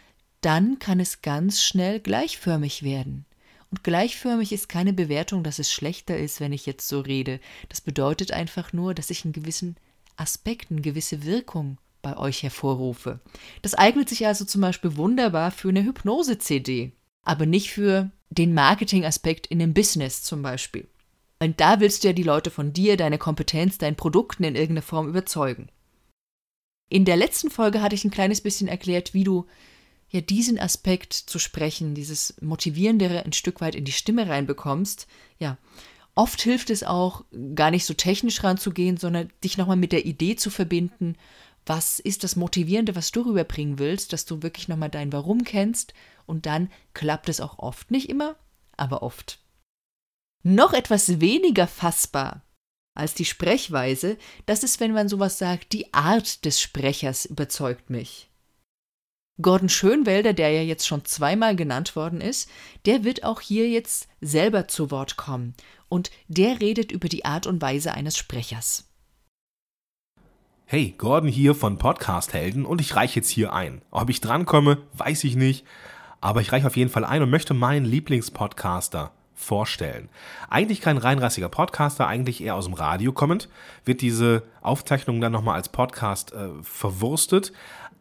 dann 0.43 0.79
kann 0.79 1.01
es 1.01 1.23
ganz 1.23 1.63
schnell 1.63 1.99
gleichförmig 1.99 2.85
werden. 2.85 3.25
Und 3.71 3.83
gleichförmig 3.83 4.53
ist 4.53 4.69
keine 4.69 4.93
Bewertung, 4.93 5.43
dass 5.43 5.59
es 5.59 5.73
schlechter 5.73 6.19
ist, 6.19 6.41
wenn 6.41 6.53
ich 6.53 6.67
jetzt 6.67 6.87
so 6.87 7.01
rede. 7.01 7.41
Das 7.71 7.81
bedeutet 7.81 8.31
einfach 8.31 8.73
nur, 8.75 8.95
dass 8.95 9.09
ich 9.09 9.25
einen 9.25 9.33
gewissen 9.33 9.77
Aspekt, 10.17 10.71
eine 10.71 10.83
gewisse 10.83 11.25
Wirkung 11.25 11.79
bei 12.03 12.17
euch 12.19 12.43
hervorrufe. 12.43 13.21
Das 13.63 13.75
eignet 13.75 14.11
sich 14.11 14.27
also 14.27 14.45
zum 14.45 14.61
Beispiel 14.61 14.97
wunderbar 14.97 15.51
für 15.53 15.71
eine 15.71 15.85
Hypnose-CD, 15.85 16.93
aber 17.25 17.47
nicht 17.47 17.71
für 17.71 18.11
den 18.29 18.53
Marketing-Aspekt 18.53 19.47
in 19.47 19.59
dem 19.59 19.73
Business 19.73 20.23
zum 20.23 20.43
Beispiel. 20.43 20.87
Und 21.43 21.61
da 21.61 21.81
willst 21.81 22.05
du 22.05 22.09
ja 22.09 22.13
die 22.13 22.23
Leute 22.23 22.51
von 22.51 22.73
dir, 22.73 22.97
deine 22.97 23.19
Kompetenz, 23.19 23.77
deinen 23.77 23.97
Produkten 23.97 24.45
in 24.45 24.55
irgendeiner 24.55 24.83
Form 24.83 25.09
überzeugen. 25.09 25.71
In 26.89 27.05
der 27.05 27.17
letzten 27.17 27.51
Folge 27.51 27.83
hatte 27.83 27.97
ich 27.97 28.05
ein 28.05 28.13
kleines 28.13 28.41
bisschen 28.41 28.69
erklärt, 28.69 29.13
wie 29.13 29.25
du 29.25 29.47
ja 30.09 30.21
diesen 30.21 30.61
Aspekt 30.61 31.15
zu 31.15 31.41
sprechen, 31.41 31.97
dieses 31.97 32.41
motivierendere 32.41 33.25
ein 33.25 33.33
Stück 33.33 33.61
weit 33.61 33.75
in 33.75 33.85
die 33.85 33.91
Stimme 33.91 34.29
reinbekommst. 34.29 35.09
Ja, 35.41 35.59
oft 36.15 36.41
hilft 36.43 36.71
es 36.71 36.85
auch, 36.85 37.25
gar 37.57 37.73
nicht 37.73 37.87
so 37.87 37.95
technisch 37.95 38.45
ranzugehen, 38.45 38.97
sondern 38.97 39.29
dich 39.43 39.59
nochmal 39.59 39.77
mit 39.77 39.91
der 39.91 40.07
Idee 40.07 40.37
zu 40.37 40.49
verbinden, 40.49 41.17
was 41.67 41.99
ist 41.99 42.23
das 42.23 42.37
Motivierende, 42.37 42.95
was 42.95 43.11
du 43.11 43.23
rüberbringen 43.23 43.81
willst, 43.81 44.13
dass 44.13 44.27
du 44.27 44.45
wirklich 44.45 44.69
nochmal 44.69 44.91
dein 44.91 45.13
Warum 45.13 45.43
kennst 45.43 45.93
und 46.27 46.47
dann 46.47 46.71
klappt 46.95 47.29
es 47.29 47.41
auch 47.41 47.59
oft. 47.59 47.91
Nicht 47.91 48.11
immer, 48.11 48.37
aber 48.77 49.03
oft. 49.03 49.42
Noch 50.43 50.73
etwas 50.73 51.21
weniger 51.21 51.67
fassbar 51.67 52.43
als 52.95 53.15
die 53.15 53.25
Sprechweise, 53.25 54.19
das 54.45 54.63
ist, 54.63 54.81
wenn 54.81 54.93
man 54.93 55.09
sowas 55.09 55.39
sagt, 55.39 55.73
die 55.73 55.95
Art 55.95 56.45
des 56.45 56.61
Sprechers 56.61 57.25
überzeugt 57.25 57.89
mich. 57.91 58.29
Gordon 59.41 59.71
Schönwelder, 59.71 60.35
der 60.35 60.51
ja 60.51 60.63
jetzt 60.63 60.87
schon 60.87 61.05
zweimal 61.07 61.57
genannt 61.57 61.97
worden 61.97 62.21
ist, 62.21 62.51
der 62.85 63.03
wird 63.03 63.25
auch 63.25 63.41
hier 63.41 63.69
jetzt 63.69 64.09
selber 64.21 64.69
zu 64.69 64.91
Wort 64.91 65.17
kommen 65.17 65.55
und 65.89 66.11
der 66.29 66.61
redet 66.61 66.93
über 66.93 67.09
die 67.09 67.25
Art 67.25 67.47
und 67.47 67.63
Weise 67.63 67.95
eines 67.95 68.19
Sprechers. 68.19 68.89
Hey, 70.67 70.95
Gordon 70.97 71.31
hier 71.31 71.55
von 71.55 71.79
Podcast 71.79 72.35
Helden 72.35 72.67
und 72.67 72.81
ich 72.81 72.95
reiche 72.95 73.21
jetzt 73.21 73.31
hier 73.31 73.53
ein. 73.53 73.83
Ob 73.91 74.11
ich 74.11 74.21
drankomme, 74.21 74.83
weiß 74.93 75.25
ich 75.25 75.35
nicht, 75.35 75.65
aber 76.21 76.41
ich 76.41 76.53
reiche 76.53 76.67
auf 76.67 76.77
jeden 76.77 76.91
Fall 76.91 77.05
ein 77.05 77.23
und 77.23 77.31
möchte 77.31 77.55
meinen 77.55 77.87
Lieblingspodcaster 77.87 79.13
vorstellen. 79.43 80.09
Eigentlich 80.49 80.81
kein 80.81 80.97
reinrassiger 80.97 81.49
Podcaster, 81.49 82.07
eigentlich 82.07 82.43
eher 82.43 82.55
aus 82.55 82.65
dem 82.65 82.75
Radio 82.75 83.13
kommend, 83.13 83.49
wird 83.85 84.01
diese 84.01 84.43
Aufzeichnung 84.63 85.21
dann 85.21 85.33
nochmal 85.33 85.57
als 85.57 85.69
Podcast 85.69 86.33
äh, 86.33 86.49
verwurstet. 86.63 87.53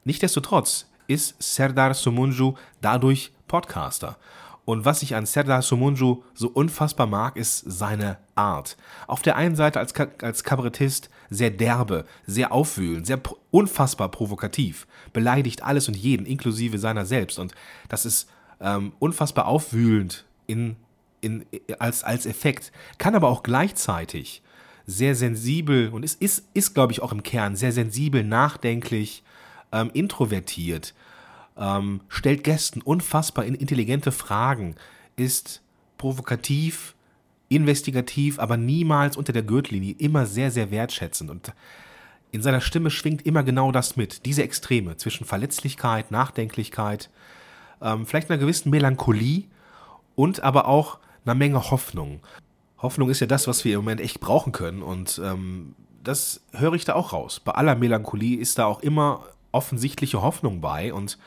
Nichtsdestotrotz 0.04 0.88
ist 1.08 1.36
Serdar 1.42 1.94
Somunju 1.94 2.54
dadurch 2.82 3.32
Podcaster. 3.48 4.18
Und 4.64 4.86
was 4.86 5.02
ich 5.02 5.16
an 5.16 5.26
Serdar 5.26 5.62
Somunju 5.62 6.24
so 6.34 6.48
unfassbar 6.48 7.08
mag, 7.08 7.36
ist 7.36 7.64
seine 7.66 8.18
Art. 8.36 8.78
Auf 9.08 9.22
der 9.22 9.36
einen 9.36 9.56
Seite 9.56 9.80
als, 9.80 9.94
als 10.22 10.44
Kabarettist 10.44 11.10
sehr 11.30 11.50
derbe, 11.50 12.06
sehr 12.28 12.52
aufwühlend, 12.52 13.08
sehr 13.08 13.18
pro 13.18 13.38
unfassbar 13.50 14.10
provokativ, 14.10 14.88
beleidigt 15.12 15.64
alles 15.64 15.90
und 15.90 15.98
jeden, 15.98 16.26
inklusive 16.26 16.78
seiner 16.78 17.06
selbst. 17.06 17.38
Und 17.38 17.54
das 17.90 18.06
ist 18.06 18.30
ähm, 18.62 18.94
unfassbar 19.00 19.46
aufwühlend 19.46 20.26
in, 20.48 20.78
in, 21.22 21.46
als, 21.80 22.04
als 22.04 22.26
Effekt, 22.26 22.72
kann 22.98 23.16
aber 23.16 23.30
auch 23.30 23.44
gleichzeitig 23.44 24.42
sehr 24.86 25.16
sensibel 25.16 25.90
und 25.90 26.04
ist, 26.04 26.22
ist, 26.22 26.46
ist 26.54 26.74
glaube 26.74 26.92
ich, 26.92 27.02
auch 27.02 27.12
im 27.12 27.24
Kern 27.24 27.56
sehr 27.56 27.72
sensibel, 27.72 28.24
nachdenklich, 28.24 29.24
ähm, 29.72 29.90
introvertiert 29.94 30.94
ähm, 31.58 32.02
stellt 32.10 32.44
Gästen 32.44 32.82
unfassbar 32.82 33.46
intelligente 33.46 34.12
Fragen, 34.12 34.76
ist 35.16 35.62
provokativ, 35.98 36.96
investigativ, 37.50 38.40
aber 38.40 38.58
niemals 38.58 39.18
unter 39.18 39.34
der 39.34 39.44
Gürtellinie, 39.44 39.96
immer 39.98 40.26
sehr, 40.26 40.52
sehr 40.52 40.72
wertschätzend. 40.72 41.30
Und 41.30 41.54
in 42.32 42.42
seiner 42.42 42.62
Stimme 42.62 42.90
schwingt 42.90 43.26
immer 43.26 43.44
genau 43.44 43.72
das 43.72 43.98
mit, 43.98 44.26
diese 44.26 44.44
Extreme 44.44 44.98
zwischen 44.98 45.26
Verletzlichkeit, 45.26 46.12
Nachdenklichkeit, 46.12 47.10
ähm, 47.82 48.06
vielleicht 48.06 48.30
einer 48.30 48.40
gewissen 48.40 48.70
Melancholie 48.70 49.44
und 50.16 50.42
aber 50.42 50.68
auch 50.68 51.00
einer 51.26 51.36
Menge 51.36 51.72
Hoffnung. 51.72 52.22
Hoffnung 52.78 53.10
ist 53.10 53.20
ja 53.20 53.28
das, 53.28 53.48
was 53.48 53.64
wir 53.64 53.76
im 53.76 53.82
Moment 53.82 54.02
echt 54.02 54.20
brauchen 54.20 54.52
können 54.52 54.82
und 54.82 55.22
ähm, 55.24 55.76
das 56.04 56.42
höre 56.54 56.74
ich 56.74 56.86
da 56.86 56.96
auch 56.96 57.14
raus. 57.14 57.40
Bei 57.40 57.52
aller 57.52 57.76
Melancholie 57.76 58.40
ist 58.40 58.58
da 58.58 58.66
auch 58.66 58.82
immer 58.82 59.26
offensichtliche 59.52 60.22
Hoffnung 60.22 60.62
bei 60.62 60.94
und 60.94 61.18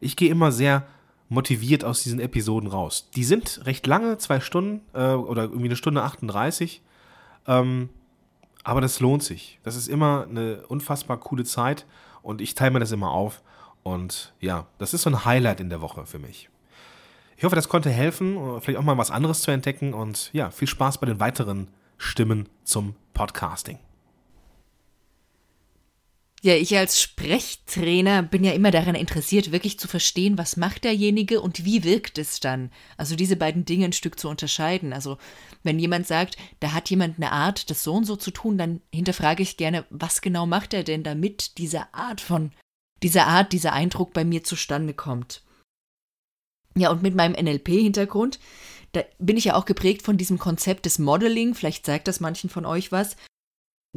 ich 0.00 0.16
gehe 0.16 0.30
immer 0.30 0.50
sehr 0.52 0.86
motiviert 1.28 1.84
aus 1.84 2.02
diesen 2.02 2.20
Episoden 2.20 2.68
raus. 2.68 3.10
Die 3.14 3.24
sind 3.24 3.66
recht 3.66 3.86
lange, 3.86 4.18
zwei 4.18 4.40
Stunden 4.40 4.82
äh, 4.94 5.12
oder 5.12 5.44
irgendwie 5.44 5.66
eine 5.66 5.76
Stunde 5.76 6.02
38. 6.02 6.82
Ähm, 7.46 7.88
aber 8.64 8.80
das 8.80 9.00
lohnt 9.00 9.22
sich. 9.22 9.58
Das 9.62 9.76
ist 9.76 9.88
immer 9.88 10.26
eine 10.28 10.66
unfassbar 10.66 11.18
coole 11.18 11.44
Zeit 11.44 11.86
und 12.22 12.40
ich 12.40 12.54
teile 12.54 12.72
mir 12.72 12.80
das 12.80 12.92
immer 12.92 13.10
auf. 13.10 13.42
Und 13.82 14.34
ja, 14.40 14.66
das 14.78 14.94
ist 14.94 15.02
so 15.02 15.10
ein 15.10 15.24
Highlight 15.24 15.60
in 15.60 15.70
der 15.70 15.80
Woche 15.80 16.06
für 16.06 16.18
mich. 16.18 16.48
Ich 17.36 17.44
hoffe, 17.44 17.56
das 17.56 17.68
konnte 17.68 17.90
helfen, 17.90 18.60
vielleicht 18.60 18.78
auch 18.78 18.84
mal 18.84 18.96
was 18.96 19.10
anderes 19.10 19.42
zu 19.42 19.50
entdecken 19.50 19.92
und 19.92 20.30
ja, 20.32 20.50
viel 20.50 20.68
Spaß 20.68 20.98
bei 20.98 21.06
den 21.06 21.20
weiteren 21.20 21.68
Stimmen 21.98 22.48
zum 22.64 22.94
Podcasting. 23.12 23.78
Ja, 26.42 26.54
ich 26.54 26.76
als 26.76 27.00
Sprechtrainer 27.00 28.22
bin 28.22 28.44
ja 28.44 28.52
immer 28.52 28.70
daran 28.70 28.94
interessiert, 28.94 29.52
wirklich 29.52 29.78
zu 29.78 29.88
verstehen, 29.88 30.38
was 30.38 30.56
macht 30.56 30.84
derjenige 30.84 31.40
und 31.40 31.64
wie 31.64 31.82
wirkt 31.82 32.18
es 32.18 32.40
dann. 32.40 32.70
Also 32.96 33.16
diese 33.16 33.36
beiden 33.36 33.64
Dinge 33.64 33.86
ein 33.86 33.92
Stück 33.92 34.18
zu 34.18 34.28
unterscheiden. 34.28 34.92
Also 34.92 35.18
wenn 35.62 35.78
jemand 35.78 36.06
sagt, 36.06 36.36
da 36.60 36.72
hat 36.72 36.88
jemand 36.88 37.16
eine 37.16 37.32
Art, 37.32 37.68
das 37.68 37.82
so 37.82 37.94
und 37.94 38.04
so 38.04 38.16
zu 38.16 38.30
tun, 38.30 38.58
dann 38.58 38.80
hinterfrage 38.94 39.42
ich 39.42 39.56
gerne, 39.56 39.86
was 39.90 40.20
genau 40.20 40.46
macht 40.46 40.72
er 40.72 40.84
denn, 40.84 41.02
damit 41.02 41.58
diese 41.58 41.92
Art 41.92 42.20
von, 42.20 42.52
dieser 43.02 43.26
Art, 43.26 43.52
dieser 43.52 43.72
Eindruck 43.72 44.12
bei 44.12 44.24
mir 44.24 44.44
zustande 44.44 44.94
kommt. 44.94 45.42
Ja, 46.76 46.90
und 46.90 47.02
mit 47.02 47.14
meinem 47.14 47.32
NLP-Hintergrund, 47.32 48.38
da 48.92 49.02
bin 49.18 49.36
ich 49.36 49.46
ja 49.46 49.54
auch 49.54 49.64
geprägt 49.64 50.02
von 50.02 50.16
diesem 50.16 50.38
Konzept 50.38 50.86
des 50.86 50.98
Modeling, 50.98 51.54
vielleicht 51.54 51.86
sagt 51.86 52.06
das 52.06 52.20
manchen 52.20 52.50
von 52.50 52.64
euch 52.64 52.92
was. 52.92 53.16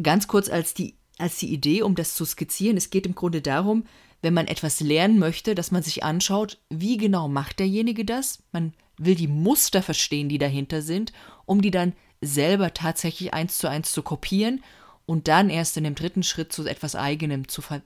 Ganz 0.01 0.27
kurz 0.27 0.49
als 0.49 0.73
die 0.73 0.95
als 1.19 1.37
die 1.37 1.53
Idee, 1.53 1.83
um 1.83 1.95
das 1.95 2.15
zu 2.15 2.25
skizzieren. 2.25 2.77
Es 2.77 2.89
geht 2.89 3.05
im 3.05 3.13
Grunde 3.13 3.41
darum, 3.41 3.85
wenn 4.21 4.33
man 4.33 4.47
etwas 4.47 4.79
lernen 4.79 5.19
möchte, 5.19 5.53
dass 5.53 5.71
man 5.71 5.83
sich 5.83 6.03
anschaut, 6.03 6.57
wie 6.69 6.97
genau 6.97 7.27
macht 7.27 7.59
derjenige 7.59 8.05
das. 8.05 8.43
Man 8.51 8.73
will 8.97 9.15
die 9.15 9.27
Muster 9.27 9.81
verstehen, 9.81 10.29
die 10.29 10.37
dahinter 10.37 10.81
sind, 10.81 11.13
um 11.45 11.61
die 11.61 11.71
dann 11.71 11.93
selber 12.21 12.73
tatsächlich 12.73 13.33
eins 13.33 13.57
zu 13.57 13.69
eins 13.69 13.91
zu 13.91 14.01
kopieren 14.01 14.63
und 15.05 15.27
dann 15.27 15.49
erst 15.49 15.77
in 15.77 15.83
dem 15.83 15.95
dritten 15.95 16.23
Schritt 16.23 16.51
zu 16.51 16.65
etwas 16.65 16.95
Eigenem 16.95 17.47
zu, 17.47 17.61
ver 17.61 17.81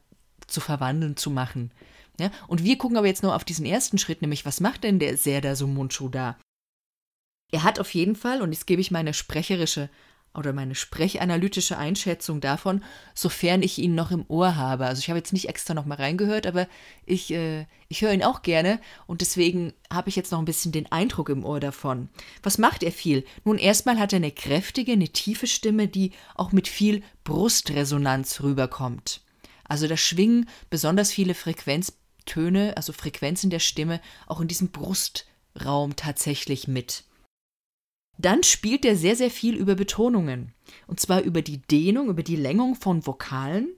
zu 0.48 0.60
verwandeln, 0.60 1.18
zu 1.18 1.30
machen. 1.30 1.72
Ja? 2.20 2.32
Und 2.48 2.64
wir 2.64 2.78
gucken 2.78 2.98
aber 2.98 3.08
jetzt 3.08 3.24
nur 3.24 3.36
auf 3.36 3.44
diesen 3.44 3.66
ersten 3.66 3.98
Schritt, 3.98 4.22
nämlich 4.22 4.46
was 4.46 4.60
macht 4.60 4.84
denn 4.84 5.00
der 5.00 5.18
Serda 5.18 5.56
Sumunchu 5.56 6.10
da? 6.10 6.38
Er 7.52 7.64
hat 7.64 7.80
auf 7.80 7.94
jeden 7.94 8.16
Fall, 8.16 8.42
und 8.42 8.52
jetzt 8.52 8.68
gebe 8.68 8.82
ich 8.82 8.92
meine 8.92 9.14
sprecherische 9.14 9.90
oder 10.36 10.54
meine 10.54 10.74
sprechanalytische 10.74 11.78
Einschätzung 11.78 12.42
davon, 12.42 12.84
sofern 13.14 13.62
ich 13.62 13.78
ihn 13.78 13.94
noch 13.94 14.10
im 14.10 14.26
Ohr 14.28 14.56
habe. 14.56 14.88
Also 14.88 15.00
ich 15.00 15.10
habe 15.10 15.20
jetzt 15.20 15.34
nicht 15.34 15.48
extra 15.48 15.74
noch 15.74 15.86
mal 15.86 15.96
reingehört, 15.96 16.48
aber 16.48 16.68
ich, 17.06 17.32
äh, 17.32 17.68
ich 17.88 18.02
höre 18.02 18.14
ihn 18.14 18.24
auch 18.24 18.42
gerne 18.42 18.80
und 19.06 19.22
deswegen 19.22 19.74
habe 19.92 20.10
ich 20.10 20.16
jetzt 20.16 20.32
noch 20.32 20.40
ein 20.40 20.46
bisschen 20.46 20.72
den 20.72 20.92
Eindruck 20.92 21.30
im 21.30 21.46
Ohr 21.46 21.60
davon. 21.60 22.10
Was 22.42 22.58
macht 22.58 22.82
er 22.82 22.92
viel? 22.92 23.24
Nun, 23.44 23.60
erstmal 23.60 24.00
hat 24.00 24.14
er 24.14 24.18
eine 24.18 24.32
kräftige, 24.32 24.94
eine 24.94 25.10
tiefe 25.10 25.46
Stimme, 25.46 25.88
die 25.88 26.12
auch 26.36 26.52
mit 26.52 26.68
viel 26.68 27.04
Brustresonanz 27.24 28.42
rüberkommt. 28.42 29.22
Also 29.66 29.88
da 29.88 29.98
schwingen 29.98 30.50
besonders 30.70 31.12
viele 31.12 31.36
Frequenztöne, 32.24 32.76
also 32.78 32.94
Frequenzen 32.94 33.50
der 33.50 33.60
Stimme, 33.60 34.02
auch 34.28 34.40
in 34.40 34.48
diesem 34.48 34.70
Brustraum 34.70 35.96
tatsächlich 35.96 36.68
mit. 36.68 37.04
Dann 38.18 38.44
spielt 38.44 38.86
er 38.86 38.96
sehr, 38.96 39.16
sehr 39.16 39.32
viel 39.32 39.56
über 39.56 39.76
Betonungen. 39.76 40.54
Und 40.88 41.00
zwar 41.00 41.22
über 41.22 41.42
die 41.42 41.62
Dehnung, 41.62 42.10
über 42.10 42.24
die 42.24 42.36
Längung 42.36 42.76
von 42.76 43.06
Vokalen. 43.06 43.70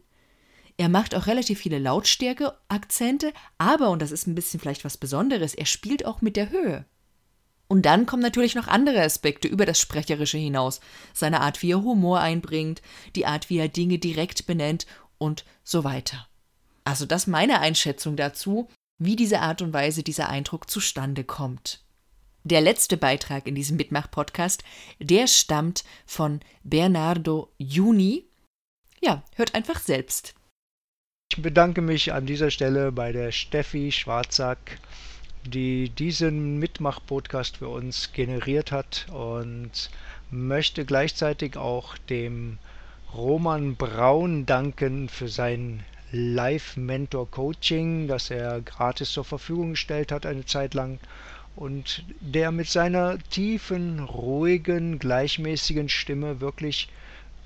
Er 0.78 0.90
macht 0.90 1.16
auch 1.16 1.28
relativ 1.28 1.60
viele 1.60 1.80
Lautstärke-Akzente, 1.80 3.32
aber, 3.58 3.90
und 3.92 4.02
das 4.02 4.12
ist 4.12 4.28
ein 4.28 4.36
bisschen 4.36 4.60
vielleicht 4.60 4.84
was 4.84 4.98
Besonderes, 4.98 5.56
er 5.56 5.66
spielt 5.66 6.06
auch 6.06 6.22
mit 6.22 6.36
der 6.36 6.50
Höhe. 6.50 6.86
Und 7.68 7.86
dann 7.86 8.06
kommen 8.06 8.22
natürlich 8.22 8.56
noch 8.56 8.68
andere 8.68 9.02
Aspekte 9.02 9.48
über 9.48 9.66
das 9.66 9.80
Sprecherische 9.80 10.38
hinaus. 10.38 10.82
Seine 11.14 11.42
Art, 11.42 11.62
wie 11.62 11.72
er 11.72 11.82
Humor 11.82 12.20
einbringt, 12.20 12.82
die 13.16 13.26
Art, 13.26 13.50
wie 13.50 13.58
er 13.58 13.70
Dinge 13.70 13.98
direkt 13.98 14.46
benennt 14.46 14.86
und 15.18 15.46
so 15.64 15.86
weiter. 15.86 16.28
Also 16.86 17.06
das 17.06 17.28
meine 17.28 17.60
Einschätzung 17.60 18.16
dazu, 18.16 18.70
wie 18.98 19.16
diese 19.16 19.42
Art 19.42 19.62
und 19.62 19.74
Weise 19.74 20.04
dieser 20.04 20.30
Eindruck 20.30 20.70
zustande 20.70 21.24
kommt. 21.24 21.84
Der 22.44 22.62
letzte 22.62 22.96
Beitrag 22.96 23.48
in 23.48 23.56
diesem 23.56 23.76
Mitmach-Podcast, 23.76 24.64
der 25.00 25.26
stammt 25.28 25.84
von 26.06 26.42
Bernardo 26.64 27.52
Juni. 27.58 28.26
Ja, 29.02 29.24
hört 29.36 29.56
einfach 29.56 29.80
selbst. 29.80 30.36
Ich 31.32 31.42
bedanke 31.42 31.82
mich 31.82 32.14
an 32.14 32.28
dieser 32.28 32.52
Stelle 32.52 32.92
bei 32.92 33.12
der 33.12 33.32
Steffi 33.32 33.92
Schwarzack, 33.92 34.80
die 35.44 35.90
diesen 35.90 36.60
Mitmach-Podcast 36.60 37.58
für 37.58 37.70
uns 37.70 38.14
generiert 38.14 38.72
hat 38.72 39.08
und 39.10 39.90
möchte 40.30 40.86
gleichzeitig 40.86 41.58
auch 41.58 41.98
dem 41.98 42.60
Roman 43.12 43.76
Braun 43.76 44.46
danken 44.46 45.10
für 45.10 45.30
sein 45.30 45.84
Live-Mentor-Coaching, 46.12 48.08
das 48.08 48.30
er 48.30 48.62
gratis 48.62 49.12
zur 49.12 49.26
Verfügung 49.26 49.72
gestellt 49.72 50.12
hat 50.12 50.26
eine 50.26 50.46
Zeit 50.46 50.74
lang 50.74 51.00
und 51.56 52.04
der 52.20 52.52
mit 52.52 52.68
seiner 52.68 53.18
tiefen, 53.30 54.00
ruhigen, 54.00 55.00
gleichmäßigen 55.00 55.90
Stimme 55.90 56.42
wirklich 56.42 56.90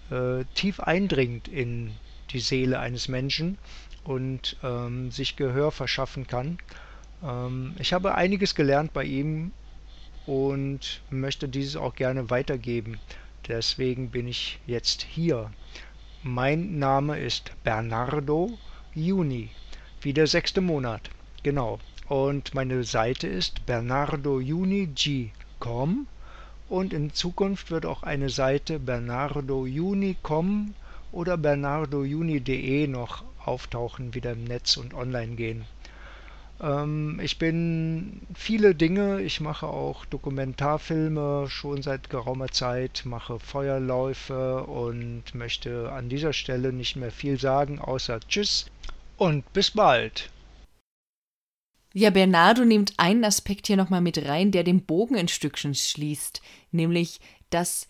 äh, 0.09 0.43
tief 0.55 0.79
eindringt 0.79 1.47
in 1.47 1.91
die 2.31 2.39
Seele 2.39 2.79
eines 2.79 3.07
Menschen 3.07 3.57
und 4.03 4.57
ähm, 4.63 5.11
sich 5.11 5.35
Gehör 5.35 5.71
verschaffen 5.71 6.27
kann. 6.27 6.57
Ähm, 7.23 7.75
ich 7.79 7.93
habe 7.93 8.15
einiges 8.15 8.55
gelernt 8.55 8.93
bei 8.93 9.03
ihm 9.03 9.51
und 10.25 11.01
möchte 11.09 11.47
dieses 11.47 11.75
auch 11.75 11.95
gerne 11.95 12.29
weitergeben. 12.29 12.99
Deswegen 13.47 14.09
bin 14.09 14.27
ich 14.27 14.59
jetzt 14.67 15.01
hier. 15.03 15.51
Mein 16.23 16.79
Name 16.79 17.17
ist 17.17 17.53
Bernardo 17.63 18.57
Juni, 18.93 19.51
wie 20.01 20.11
der 20.11 20.27
sechste 20.27 20.59
Monat. 20.59 21.09
Genau. 21.43 21.79
Und 22.09 22.53
meine 22.53 22.83
Seite 22.83 23.25
ist 23.25 23.65
bernardojuni.com 23.65 26.07
und 26.67 26.91
in 26.91 27.13
Zukunft 27.13 27.71
wird 27.71 27.85
auch 27.85 28.03
eine 28.03 28.29
Seite 28.29 28.79
bernardojuni.com 28.79 30.73
oder 31.13 31.37
bernardojuni.de 31.37 32.87
noch 32.87 33.23
auftauchen, 33.45 34.13
wieder 34.13 34.33
im 34.33 34.43
Netz 34.43 34.75
und 34.75 34.93
online 34.93 35.37
gehen. 35.37 35.63
Ähm, 36.61 37.19
ich 37.21 37.37
bin 37.37 38.21
viele 38.33 38.75
Dinge, 38.75 39.21
ich 39.21 39.39
mache 39.39 39.67
auch 39.67 40.05
Dokumentarfilme 40.05 41.47
schon 41.49 41.81
seit 41.81 42.09
geraumer 42.09 42.49
Zeit, 42.49 43.03
mache 43.05 43.39
Feuerläufe 43.39 44.63
und 44.63 45.23
möchte 45.33 45.91
an 45.91 46.09
dieser 46.09 46.33
Stelle 46.33 46.73
nicht 46.73 46.95
mehr 46.95 47.11
viel 47.11 47.39
sagen, 47.39 47.79
außer 47.79 48.19
Tschüss 48.21 48.65
und 49.17 49.51
bis 49.53 49.71
bald. 49.71 50.29
Ja, 51.93 52.11
Bernardo 52.11 52.65
nimmt 52.65 52.93
einen 52.97 53.23
Aspekt 53.23 53.67
hier 53.67 53.77
nochmal 53.77 54.01
mit 54.01 54.23
rein, 54.25 54.51
der 54.51 54.63
den 54.63 54.85
Bogen 54.85 55.15
ein 55.15 55.27
Stückchen 55.27 55.73
schließt, 55.73 56.41
nämlich, 56.71 57.19
dass 57.49 57.87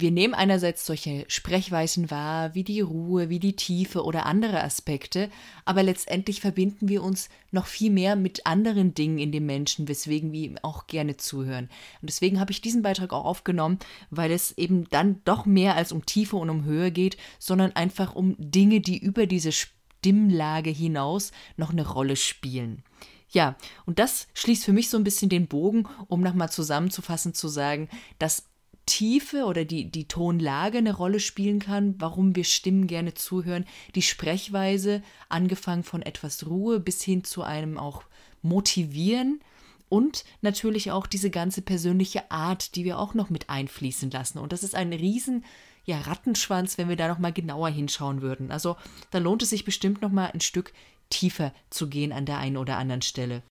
wir 0.00 0.10
nehmen 0.10 0.34
einerseits 0.34 0.84
solche 0.84 1.24
Sprechweisen 1.28 2.10
wahr, 2.10 2.54
wie 2.54 2.64
die 2.64 2.80
Ruhe, 2.80 3.28
wie 3.28 3.38
die 3.38 3.56
Tiefe 3.56 4.04
oder 4.04 4.26
andere 4.26 4.62
Aspekte, 4.62 5.30
aber 5.64 5.82
letztendlich 5.82 6.40
verbinden 6.40 6.88
wir 6.88 7.02
uns 7.02 7.28
noch 7.50 7.66
viel 7.66 7.90
mehr 7.90 8.16
mit 8.16 8.46
anderen 8.46 8.94
Dingen 8.94 9.18
in 9.18 9.32
dem 9.32 9.46
Menschen, 9.46 9.88
weswegen 9.88 10.32
wir 10.32 10.42
ihm 10.42 10.58
auch 10.62 10.86
gerne 10.86 11.16
zuhören. 11.16 11.70
Und 12.00 12.10
deswegen 12.10 12.40
habe 12.40 12.52
ich 12.52 12.60
diesen 12.60 12.82
Beitrag 12.82 13.12
auch 13.12 13.24
aufgenommen, 13.24 13.78
weil 14.10 14.32
es 14.32 14.56
eben 14.58 14.88
dann 14.90 15.20
doch 15.24 15.46
mehr 15.46 15.76
als 15.76 15.92
um 15.92 16.04
Tiefe 16.04 16.36
und 16.36 16.50
um 16.50 16.64
Höhe 16.64 16.90
geht, 16.90 17.16
sondern 17.38 17.72
einfach 17.72 18.14
um 18.14 18.34
Dinge, 18.38 18.80
die 18.80 18.98
über 18.98 19.26
diese 19.26 19.52
Stimmlage 19.52 20.70
hinaus 20.70 21.32
noch 21.56 21.70
eine 21.70 21.86
Rolle 21.86 22.16
spielen. 22.16 22.82
Ja, 23.30 23.56
und 23.86 23.98
das 23.98 24.28
schließt 24.34 24.64
für 24.64 24.72
mich 24.72 24.88
so 24.88 24.96
ein 24.96 25.04
bisschen 25.04 25.28
den 25.28 25.48
Bogen, 25.48 25.88
um 26.06 26.20
nochmal 26.20 26.50
zusammenzufassen, 26.50 27.34
zu 27.34 27.48
sagen, 27.48 27.88
dass 28.18 28.44
Tiefe 28.86 29.44
oder 29.44 29.64
die, 29.64 29.90
die 29.90 30.06
Tonlage 30.08 30.78
eine 30.78 30.94
Rolle 30.94 31.20
spielen 31.20 31.58
kann, 31.58 31.96
warum 31.98 32.36
wir 32.36 32.44
Stimmen 32.44 32.86
gerne 32.86 33.14
zuhören, 33.14 33.66
die 33.94 34.02
Sprechweise, 34.02 35.02
angefangen 35.28 35.82
von 35.82 36.02
etwas 36.02 36.46
Ruhe 36.46 36.80
bis 36.80 37.02
hin 37.02 37.24
zu 37.24 37.42
einem 37.42 37.78
auch 37.78 38.04
Motivieren 38.42 39.40
und 39.88 40.24
natürlich 40.40 40.92
auch 40.92 41.06
diese 41.06 41.30
ganze 41.30 41.62
persönliche 41.62 42.30
Art, 42.30 42.76
die 42.76 42.84
wir 42.84 42.98
auch 42.98 43.14
noch 43.14 43.28
mit 43.28 43.50
einfließen 43.50 44.10
lassen. 44.10 44.38
Und 44.38 44.52
das 44.52 44.62
ist 44.62 44.74
ein 44.74 44.92
riesen 44.92 45.44
ja, 45.84 46.00
Rattenschwanz, 46.00 46.78
wenn 46.78 46.88
wir 46.88 46.96
da 46.96 47.08
noch 47.08 47.18
mal 47.18 47.32
genauer 47.32 47.68
hinschauen 47.68 48.22
würden. 48.22 48.50
Also 48.50 48.76
da 49.10 49.18
lohnt 49.18 49.42
es 49.42 49.50
sich 49.50 49.64
bestimmt 49.64 50.02
noch 50.02 50.10
mal 50.10 50.30
ein 50.32 50.40
Stück 50.40 50.72
tiefer 51.10 51.52
zu 51.70 51.88
gehen 51.88 52.12
an 52.12 52.26
der 52.26 52.38
einen 52.38 52.56
oder 52.56 52.76
anderen 52.76 53.02
Stelle. 53.02 53.42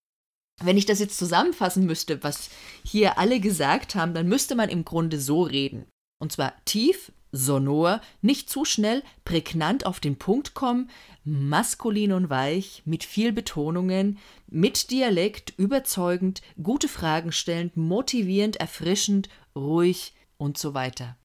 Wenn 0.63 0.77
ich 0.77 0.85
das 0.85 0.99
jetzt 0.99 1.17
zusammenfassen 1.17 1.85
müsste, 1.85 2.23
was 2.23 2.49
hier 2.83 3.17
alle 3.17 3.39
gesagt 3.39 3.95
haben, 3.95 4.13
dann 4.13 4.27
müsste 4.27 4.55
man 4.55 4.69
im 4.69 4.85
Grunde 4.85 5.19
so 5.19 5.41
reden. 5.41 5.85
Und 6.19 6.31
zwar 6.31 6.53
tief, 6.63 7.11
sonor, 7.31 8.01
nicht 8.21 8.49
zu 8.49 8.63
schnell, 8.63 9.03
prägnant 9.25 9.85
auf 9.85 9.99
den 9.99 10.17
Punkt 10.17 10.53
kommen, 10.53 10.89
maskulin 11.25 12.13
und 12.13 12.29
weich, 12.29 12.83
mit 12.85 13.03
viel 13.03 13.33
Betonungen, 13.33 14.17
mit 14.47 14.91
Dialekt, 14.91 15.53
überzeugend, 15.57 16.41
gute 16.61 16.87
Fragen 16.87 17.31
stellend, 17.31 17.75
motivierend, 17.75 18.55
erfrischend, 18.55 19.27
ruhig 19.55 20.13
und 20.37 20.57
so 20.57 20.73
weiter. 20.73 21.17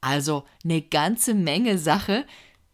Also 0.00 0.44
eine 0.62 0.82
ganze 0.82 1.32
Menge 1.32 1.78
Sache. 1.78 2.26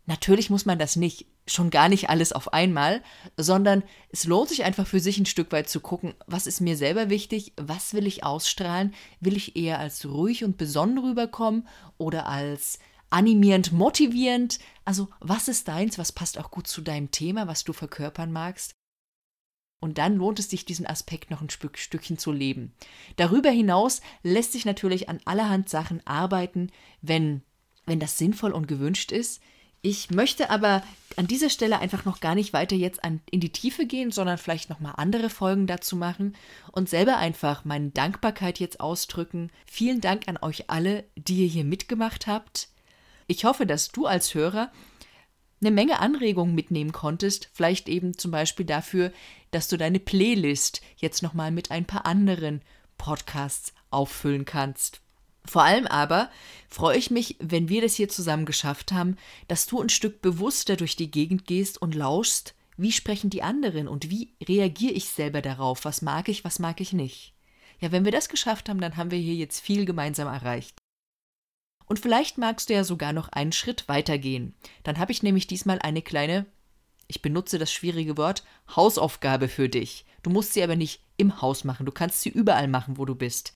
Natürlich 0.07 0.51
muss 0.51 0.67
man 0.67 0.81
das 0.81 0.97
nicht 0.97 1.27
schon 1.47 1.71
gar 1.71 1.89
nicht 1.89 2.11
alles 2.11 2.33
auf 2.33 2.53
einmal, 2.53 3.03
sondern 3.37 3.83
es 4.11 4.25
lohnt 4.25 4.49
sich 4.49 4.65
einfach 4.65 4.87
für 4.87 5.01
sich 5.01 5.19
ein 5.19 5.27
Stück 5.27 5.53
weit 5.53 5.69
zu 5.69 5.81
gucken, 5.81 6.15
was 6.27 6.47
ist 6.47 6.61
mir 6.61 6.77
selber 6.77 7.11
wichtig, 7.11 7.53
was 7.57 7.95
will 7.95 8.07
ich 8.07 8.25
ausstrahlen, 8.25 8.95
will 9.21 9.37
ich 9.37 9.57
eher 9.57 9.79
als 9.79 10.07
ruhig 10.07 10.45
und 10.45 10.59
besonnen 10.59 10.99
rüberkommen 10.99 11.67
oder 11.99 12.27
als 12.27 12.79
animierend, 13.11 13.73
motivierend, 13.73 14.61
also 14.85 15.09
was 15.21 15.49
ist 15.49 15.67
deins, 15.69 15.99
was 15.99 16.13
passt 16.13 16.39
auch 16.39 16.51
gut 16.51 16.69
zu 16.69 16.81
deinem 16.81 17.11
Thema, 17.11 17.47
was 17.49 17.65
du 17.65 17.73
verkörpern 17.73 18.33
magst. 18.33 18.73
Und 19.81 19.97
dann 19.97 20.17
lohnt 20.17 20.39
es 20.39 20.51
sich, 20.51 20.67
diesen 20.67 20.87
Aspekt 20.87 21.31
noch 21.31 21.41
ein 21.41 21.51
Stück, 21.51 21.79
Stückchen 21.79 22.19
zu 22.19 22.33
leben. 22.33 22.75
Darüber 23.17 23.51
hinaus 23.51 24.03
lässt 24.23 24.53
sich 24.53 24.67
natürlich 24.67 25.09
an 25.09 25.21
allerhand 25.25 25.71
Sachen 25.71 26.07
arbeiten, 26.07 26.71
wenn, 27.01 27.43
wenn 27.87 27.99
das 27.99 28.19
sinnvoll 28.19 28.53
und 28.53 28.69
gewünscht 28.69 29.11
ist. 29.11 29.41
Ich 29.83 30.11
möchte 30.11 30.51
aber 30.51 30.83
an 31.17 31.27
dieser 31.27 31.49
Stelle 31.49 31.79
einfach 31.79 32.05
noch 32.05 32.21
gar 32.21 32.35
nicht 32.35 32.53
weiter 32.53 32.77
jetzt 32.77 33.03
an, 33.03 33.21
in 33.31 33.41
die 33.41 33.53
Tiefe 33.53 33.87
gehen, 33.87 34.13
sondern 34.13 34.37
vielleicht 34.37 34.69
nochmal 34.69 34.95
andere 34.97 35.31
Folgen 35.31 35.67
dazu 35.67 35.97
machen 35.97 36.37
und 36.73 36.89
selber 36.89 37.17
einfach 37.17 37.65
meine 37.65 37.91
Dankbarkeit 37.91 38.59
jetzt 38.61 38.81
ausdrücken. 38.81 39.51
Vielen 39.67 40.01
Dank 40.01 40.29
an 40.29 40.39
euch 40.43 40.69
alle, 40.69 41.05
die 41.17 41.43
ihr 41.43 41.49
hier 41.49 41.65
mitgemacht 41.65 42.27
habt. 42.27 42.69
Ich 43.27 43.45
hoffe, 43.45 43.65
dass 43.65 43.89
du 43.89 44.07
als 44.07 44.35
Hörer 44.35 44.71
eine 45.63 45.71
Menge 45.71 46.01
Anregungen 46.01 46.55
mitnehmen 46.55 46.93
konntest, 46.93 47.51
vielleicht 47.53 47.89
eben 47.89 48.17
zum 48.17 48.31
Beispiel 48.31 48.67
dafür, 48.67 49.13
dass 49.51 49.69
du 49.69 49.77
deine 49.77 50.01
Playlist 50.01 50.81
jetzt 50.97 51.23
nochmal 51.23 51.51
mit 51.51 51.71
ein 51.71 51.87
paar 51.87 52.07
anderen 52.07 52.63
Podcasts 52.99 53.73
auffüllen 53.91 54.45
kannst. 54.45 55.01
Vor 55.45 55.63
allem 55.63 55.87
aber 55.87 56.31
freue 56.69 56.97
ich 56.97 57.11
mich, 57.11 57.37
wenn 57.41 57.69
wir 57.69 57.83
das 57.83 57.95
hier 57.95 58.09
zusammen 58.09 58.47
geschafft 58.47 58.93
haben, 58.93 59.17
dass 59.49 59.67
du 59.67 59.81
ein 59.81 59.89
Stück 59.89 60.23
bewusster 60.23 60.77
durch 60.77 60.97
die 60.97 61.11
Gegend 61.11 61.47
gehst 61.47 61.81
und 61.81 61.95
lauschst, 61.95 62.55
wie 62.77 62.93
sprechen 62.93 63.31
die 63.31 63.43
anderen 63.43 63.89
und 63.89 64.11
wie 64.11 64.33
reagiere 64.43 64.93
ich 64.93 65.07
selber 65.07 65.43
darauf, 65.43 65.85
was 65.85 66.03
mag 66.03 66.29
ich, 66.29 66.45
was 66.45 66.59
mag 66.59 66.81
ich 66.81 66.93
nicht. 66.93 67.35
Ja, 67.81 67.93
wenn 67.93 68.05
wir 68.05 68.13
das 68.13 68.29
geschafft 68.29 68.69
haben, 68.69 68.81
dann 68.81 68.97
haben 68.97 69.11
wir 69.11 69.19
hier 69.19 69.35
jetzt 69.35 69.61
viel 69.61 69.85
gemeinsam 69.85 70.29
erreicht. 70.29 70.77
Und 71.87 71.99
vielleicht 71.99 72.39
magst 72.39 72.69
du 72.69 72.75
ja 72.75 72.85
sogar 72.85 73.13
noch 73.13 73.29
einen 73.31 73.53
Schritt 73.53 73.89
weitergehen. 73.89 74.55
Dann 74.85 74.99
habe 74.99 75.13
ich 75.13 75.23
nämlich 75.23 75.47
diesmal 75.47 75.79
eine 75.81 76.03
kleine, 76.03 76.47
ich 77.09 77.21
benutze 77.21 77.59
das 77.59 77.73
schwierige 77.73 78.17
Wort, 78.17 78.45
Hausaufgabe 78.77 79.49
für 79.49 79.69
dich. 79.69 80.07
Du 80.23 80.31
musst 80.31 80.53
sie 80.53 80.63
aber 80.63 80.77
nicht 80.77 81.03
im 81.17 81.43
Haus 81.43 81.65
machen, 81.65 81.87
du 81.87 81.93
kannst 81.93 82.21
sie 82.21 82.29
überall 82.29 82.69
machen, 82.69 82.97
wo 82.97 83.05
du 83.05 83.15
bist. 83.15 83.55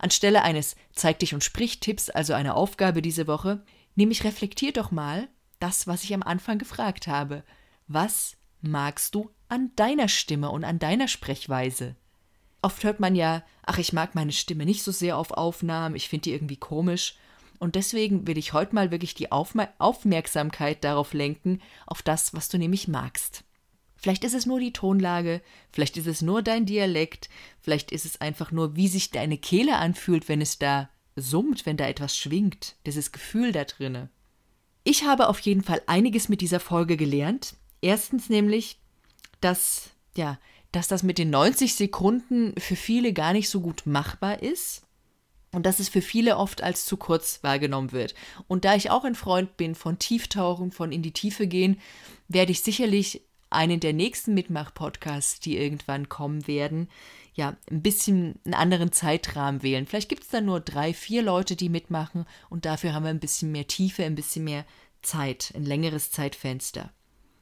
Anstelle 0.00 0.42
eines 0.42 0.76
Zeig 0.92 1.18
dich 1.18 1.34
und 1.34 1.44
sprich 1.44 1.80
Tipps, 1.80 2.10
also 2.10 2.32
einer 2.32 2.56
Aufgabe 2.56 3.02
diese 3.02 3.26
Woche, 3.26 3.62
nämlich 3.94 4.24
reflektier 4.24 4.72
doch 4.72 4.90
mal 4.90 5.28
das, 5.58 5.86
was 5.86 6.04
ich 6.04 6.14
am 6.14 6.22
Anfang 6.22 6.58
gefragt 6.58 7.06
habe. 7.06 7.44
Was 7.86 8.36
magst 8.62 9.14
du 9.14 9.30
an 9.48 9.70
deiner 9.76 10.08
Stimme 10.08 10.50
und 10.50 10.64
an 10.64 10.78
deiner 10.78 11.06
Sprechweise? 11.06 11.96
Oft 12.62 12.84
hört 12.84 13.00
man 13.00 13.14
ja, 13.14 13.42
ach, 13.64 13.78
ich 13.78 13.92
mag 13.92 14.14
meine 14.14 14.32
Stimme 14.32 14.64
nicht 14.64 14.82
so 14.82 14.92
sehr 14.92 15.16
auf 15.16 15.30
Aufnahmen, 15.30 15.96
ich 15.96 16.08
finde 16.08 16.24
die 16.24 16.32
irgendwie 16.32 16.56
komisch. 16.56 17.16
Und 17.58 17.74
deswegen 17.74 18.26
will 18.26 18.38
ich 18.38 18.54
heute 18.54 18.74
mal 18.74 18.90
wirklich 18.90 19.14
die 19.14 19.30
Aufmerksamkeit 19.30 20.82
darauf 20.82 21.12
lenken, 21.12 21.60
auf 21.86 22.00
das, 22.00 22.32
was 22.32 22.48
du 22.48 22.58
nämlich 22.58 22.88
magst. 22.88 23.44
Vielleicht 24.00 24.24
ist 24.24 24.34
es 24.34 24.46
nur 24.46 24.58
die 24.60 24.72
Tonlage, 24.72 25.42
vielleicht 25.70 25.98
ist 25.98 26.06
es 26.06 26.22
nur 26.22 26.42
dein 26.42 26.64
Dialekt, 26.64 27.28
vielleicht 27.60 27.92
ist 27.92 28.06
es 28.06 28.20
einfach 28.20 28.50
nur, 28.50 28.74
wie 28.74 28.88
sich 28.88 29.10
deine 29.10 29.36
Kehle 29.36 29.76
anfühlt, 29.76 30.28
wenn 30.28 30.40
es 30.40 30.58
da 30.58 30.88
summt, 31.16 31.66
wenn 31.66 31.76
da 31.76 31.86
etwas 31.86 32.16
schwingt, 32.16 32.76
dieses 32.86 33.12
Gefühl 33.12 33.52
da 33.52 33.64
drinne. 33.64 34.08
Ich 34.84 35.04
habe 35.04 35.28
auf 35.28 35.38
jeden 35.40 35.62
Fall 35.62 35.82
einiges 35.86 36.30
mit 36.30 36.40
dieser 36.40 36.60
Folge 36.60 36.96
gelernt. 36.96 37.56
Erstens 37.82 38.30
nämlich, 38.30 38.78
dass, 39.42 39.90
ja, 40.16 40.38
dass 40.72 40.88
das 40.88 41.02
mit 41.02 41.18
den 41.18 41.28
90 41.28 41.74
Sekunden 41.74 42.54
für 42.58 42.76
viele 42.76 43.12
gar 43.12 43.34
nicht 43.34 43.50
so 43.50 43.60
gut 43.60 43.84
machbar 43.84 44.42
ist 44.42 44.82
und 45.52 45.66
dass 45.66 45.78
es 45.78 45.90
für 45.90 46.00
viele 46.00 46.38
oft 46.38 46.62
als 46.62 46.86
zu 46.86 46.96
kurz 46.96 47.42
wahrgenommen 47.42 47.92
wird. 47.92 48.14
Und 48.48 48.64
da 48.64 48.74
ich 48.74 48.90
auch 48.90 49.04
ein 49.04 49.14
Freund 49.14 49.58
bin 49.58 49.74
von 49.74 49.98
Tieftauchen, 49.98 50.70
von 50.70 50.90
in 50.90 51.02
die 51.02 51.12
Tiefe 51.12 51.46
gehen, 51.46 51.78
werde 52.28 52.52
ich 52.52 52.62
sicherlich 52.62 53.22
einen 53.50 53.80
der 53.80 53.92
nächsten 53.92 54.34
Mitmach-Podcasts, 54.34 55.40
die 55.40 55.56
irgendwann 55.56 56.08
kommen 56.08 56.46
werden, 56.46 56.88
ja, 57.34 57.56
ein 57.70 57.82
bisschen 57.82 58.38
einen 58.44 58.54
anderen 58.54 58.92
Zeitrahmen 58.92 59.62
wählen. 59.62 59.86
Vielleicht 59.86 60.08
gibt 60.08 60.24
es 60.24 60.28
dann 60.28 60.46
nur 60.46 60.60
drei, 60.60 60.94
vier 60.94 61.22
Leute, 61.22 61.56
die 61.56 61.68
mitmachen 61.68 62.26
und 62.48 62.64
dafür 62.64 62.92
haben 62.92 63.04
wir 63.04 63.10
ein 63.10 63.20
bisschen 63.20 63.52
mehr 63.52 63.66
Tiefe, 63.66 64.04
ein 64.04 64.14
bisschen 64.14 64.44
mehr 64.44 64.64
Zeit, 65.02 65.52
ein 65.54 65.64
längeres 65.64 66.10
Zeitfenster. 66.10 66.92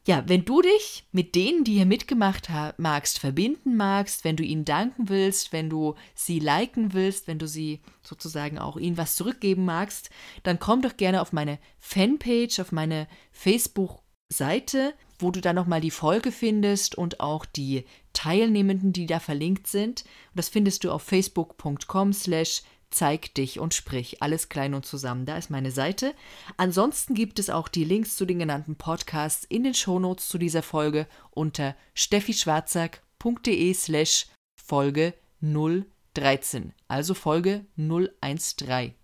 Ja, 0.06 0.24
wenn 0.26 0.46
du 0.46 0.62
dich 0.62 1.04
mit 1.12 1.34
denen, 1.34 1.64
die 1.64 1.74
hier 1.74 1.84
mitgemacht 1.84 2.48
magst, 2.78 3.18
verbinden 3.18 3.76
magst, 3.76 4.24
wenn 4.24 4.36
du 4.36 4.42
ihnen 4.42 4.64
danken 4.64 5.10
willst, 5.10 5.52
wenn 5.52 5.68
du 5.68 5.96
sie 6.14 6.38
liken 6.38 6.94
willst, 6.94 7.26
wenn 7.26 7.38
du 7.38 7.46
sie 7.46 7.80
sozusagen 8.02 8.58
auch 8.58 8.78
ihnen 8.78 8.96
was 8.96 9.16
zurückgeben 9.16 9.66
magst, 9.66 10.08
dann 10.44 10.58
komm 10.58 10.80
doch 10.80 10.96
gerne 10.96 11.20
auf 11.20 11.34
meine 11.34 11.58
Fanpage, 11.78 12.58
auf 12.58 12.72
meine 12.72 13.06
Facebook-Seite 13.32 14.94
wo 15.18 15.30
du 15.30 15.40
dann 15.40 15.56
nochmal 15.56 15.80
die 15.80 15.90
Folge 15.90 16.32
findest 16.32 16.94
und 16.96 17.20
auch 17.20 17.44
die 17.44 17.84
Teilnehmenden, 18.12 18.92
die 18.92 19.06
da 19.06 19.20
verlinkt 19.20 19.66
sind. 19.66 20.02
Und 20.02 20.36
das 20.36 20.48
findest 20.48 20.84
du 20.84 20.92
auf 20.92 21.02
facebook.com 21.02 22.12
slash 22.12 22.62
zeig 22.90 23.34
dich 23.34 23.58
und 23.58 23.74
sprich. 23.74 24.22
Alles 24.22 24.48
klein 24.48 24.74
und 24.74 24.86
zusammen. 24.86 25.26
Da 25.26 25.36
ist 25.36 25.50
meine 25.50 25.70
Seite. 25.70 26.14
Ansonsten 26.56 27.14
gibt 27.14 27.38
es 27.38 27.50
auch 27.50 27.68
die 27.68 27.84
Links 27.84 28.16
zu 28.16 28.24
den 28.24 28.38
genannten 28.38 28.76
Podcasts 28.76 29.44
in 29.44 29.64
den 29.64 29.74
Shownotes 29.74 30.28
zu 30.28 30.38
dieser 30.38 30.62
Folge 30.62 31.06
unter 31.30 31.76
steffischwarzack.de 31.94 33.74
slash 33.74 34.26
Folge 34.56 35.14
013. 35.40 36.72
Also 36.88 37.14
Folge 37.14 37.66
013. 37.76 38.94